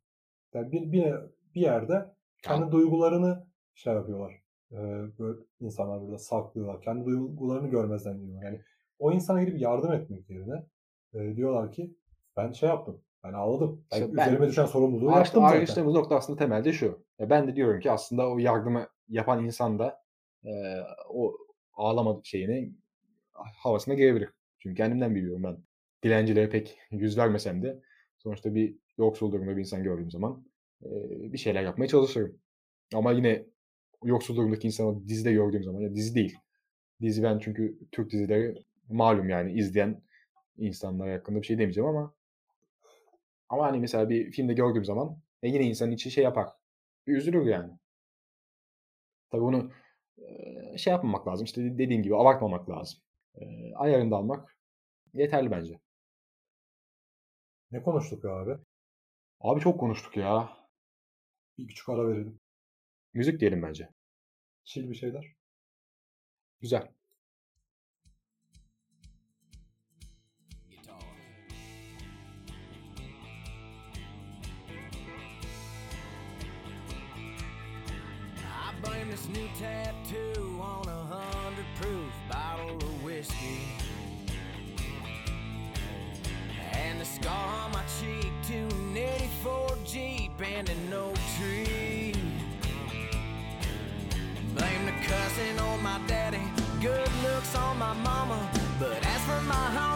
Yani 0.55 0.73
bir, 0.73 0.93
bir, 0.93 1.15
bir 1.55 1.61
yerde 1.61 2.15
kendi 2.43 2.73
duygularını 2.73 3.47
şey 3.75 3.95
yapıyorlar. 3.95 4.43
E, 4.73 4.79
böyle 5.19 5.39
insanlar 5.61 6.01
burada 6.01 6.19
saklıyorlar. 6.19 6.83
Kendi 6.83 7.05
duygularını 7.05 7.69
görmezden 7.69 8.19
geliyorlar. 8.19 8.45
Yani 8.45 8.61
o 8.99 9.13
insana 9.13 9.43
gidip 9.43 9.61
yardım 9.61 9.93
etmek 9.93 10.31
yerine 10.31 10.67
e, 11.15 11.37
diyorlar 11.37 11.73
ki 11.73 11.97
ben 12.37 12.53
şey 12.53 12.69
yaptım. 12.69 13.01
Ben 13.25 13.33
ağladım. 13.33 13.85
Ben 13.93 13.97
İşte 13.97 14.17
ben- 14.17 14.27
üzerime 14.29 14.49
düşen 14.49 14.67
sorumluluğu 14.67 15.11
Ayrıştı- 15.11 15.19
yaptım 15.19 15.43
zaten. 15.43 15.57
Ayrıştığımız 15.57 15.95
nokta 15.95 16.17
aslında 16.17 16.39
temelde 16.39 16.73
şu. 16.73 17.05
E, 17.21 17.31
ben 17.31 17.49
de 17.49 17.57
diyorum 17.57 17.81
ki 17.81 17.91
aslında 17.91 18.31
o 18.31 18.39
yardımı 18.39 18.89
yapan 19.09 19.45
insan 19.45 19.79
da 19.79 20.03
e, 20.45 20.51
o 21.09 21.37
ağlama 21.75 22.21
şeyini 22.23 22.73
havasına 23.33 23.95
girebilir. 23.95 24.31
Çünkü 24.65 24.77
kendimden 24.77 25.15
biliyorum 25.15 25.43
ben. 25.43 25.57
Dilencilere 26.05 26.51
pek 26.51 26.79
yüz 26.91 27.19
vermesem 27.19 27.63
de 27.63 27.83
sonuçta 28.19 28.55
bir 28.55 28.77
yoksul 28.99 29.33
durumda 29.33 29.57
bir 29.57 29.61
insan 29.61 29.83
gördüğüm 29.83 30.11
zaman 30.11 30.47
e, 30.83 30.89
bir 31.33 31.39
şeyler 31.39 31.63
yapmaya 31.63 31.89
çalışırım. 31.89 32.39
Ama 32.95 33.13
yine 33.13 33.47
yoksul 34.05 34.37
durumdaki 34.37 34.67
insanı 34.67 35.09
dizide 35.09 35.33
gördüğüm 35.33 35.65
zaman 35.65 35.81
ya 35.81 35.95
dizi 35.95 36.15
değil. 36.15 36.37
Dizi 37.01 37.23
ben 37.23 37.39
çünkü 37.39 37.79
Türk 37.93 38.11
dizileri 38.11 38.55
malum 38.89 39.29
yani 39.29 39.53
izleyen 39.53 40.03
insanlar 40.57 41.11
hakkında 41.11 41.43
bir 41.43 41.47
şey 41.47 41.59
demeyeceğim 41.59 41.89
ama 41.89 42.15
ama 43.49 43.67
hani 43.67 43.79
mesela 43.79 44.09
bir 44.09 44.31
filmde 44.31 44.53
gördüğüm 44.55 44.85
zaman 44.85 45.19
e, 45.43 45.49
yine 45.49 45.65
insanın 45.65 45.93
içi 45.93 46.11
şey 46.11 46.25
yapar. 46.25 46.49
Üzülür 47.07 47.47
yani. 47.47 47.73
Tabii 49.31 49.69
e, 50.19 50.79
şey 50.79 50.91
yapmamak 50.91 51.29
lazım. 51.29 51.45
İşte 51.45 51.79
dediğim 51.79 52.03
gibi 52.03 52.17
abartmamak 52.17 52.71
lazım. 52.71 53.01
Ayarında 53.75 54.17
almak 54.17 54.54
yeterli 55.15 55.51
bence. 55.51 55.81
Ne 57.71 57.83
konuştuk 57.83 58.25
ya 58.25 58.31
abi? 58.31 58.57
Abi 59.41 59.61
çok 59.61 59.81
konuştuk 59.81 60.17
ya. 60.17 60.57
Bir 61.59 61.67
küçük 61.69 61.89
ara 61.89 62.09
verelim. 62.09 62.41
Müzik 63.15 63.41
diyelim 63.41 63.63
bence. 63.63 63.89
Chill 64.65 64.91
bir 64.91 64.95
şeyler. 64.95 65.35
Güzel. 66.61 66.89
Blame 78.83 79.11
this 79.11 79.29
new 79.29 79.49
tattoo 79.59 80.61
on 80.61 80.89
a 80.89 81.05
hundred 81.07 81.65
proof 81.81 82.13
bottle 82.29 82.77
of 82.87 83.03
whiskey. 83.05 83.84
a 87.05 87.07
scar 87.07 87.65
on 87.65 87.73
my 87.73 87.83
cheek 88.01 88.33
to 88.49 88.57
an 88.77 88.97
84 88.97 89.79
Jeep 89.85 90.33
and 90.43 90.69
an 90.71 90.93
old 90.95 91.19
tree. 91.37 92.15
Blame 94.55 94.87
the 94.87 94.93
cussing 95.07 95.59
on 95.59 95.83
my 95.83 96.01
daddy, 96.07 96.41
good 96.81 97.09
looks 97.23 97.55
on 97.57 97.79
my 97.79 97.93
mama, 97.95 98.39
but 98.79 99.05
as 99.07 99.21
for 99.25 99.43
my 99.43 99.67
home. 99.77 99.94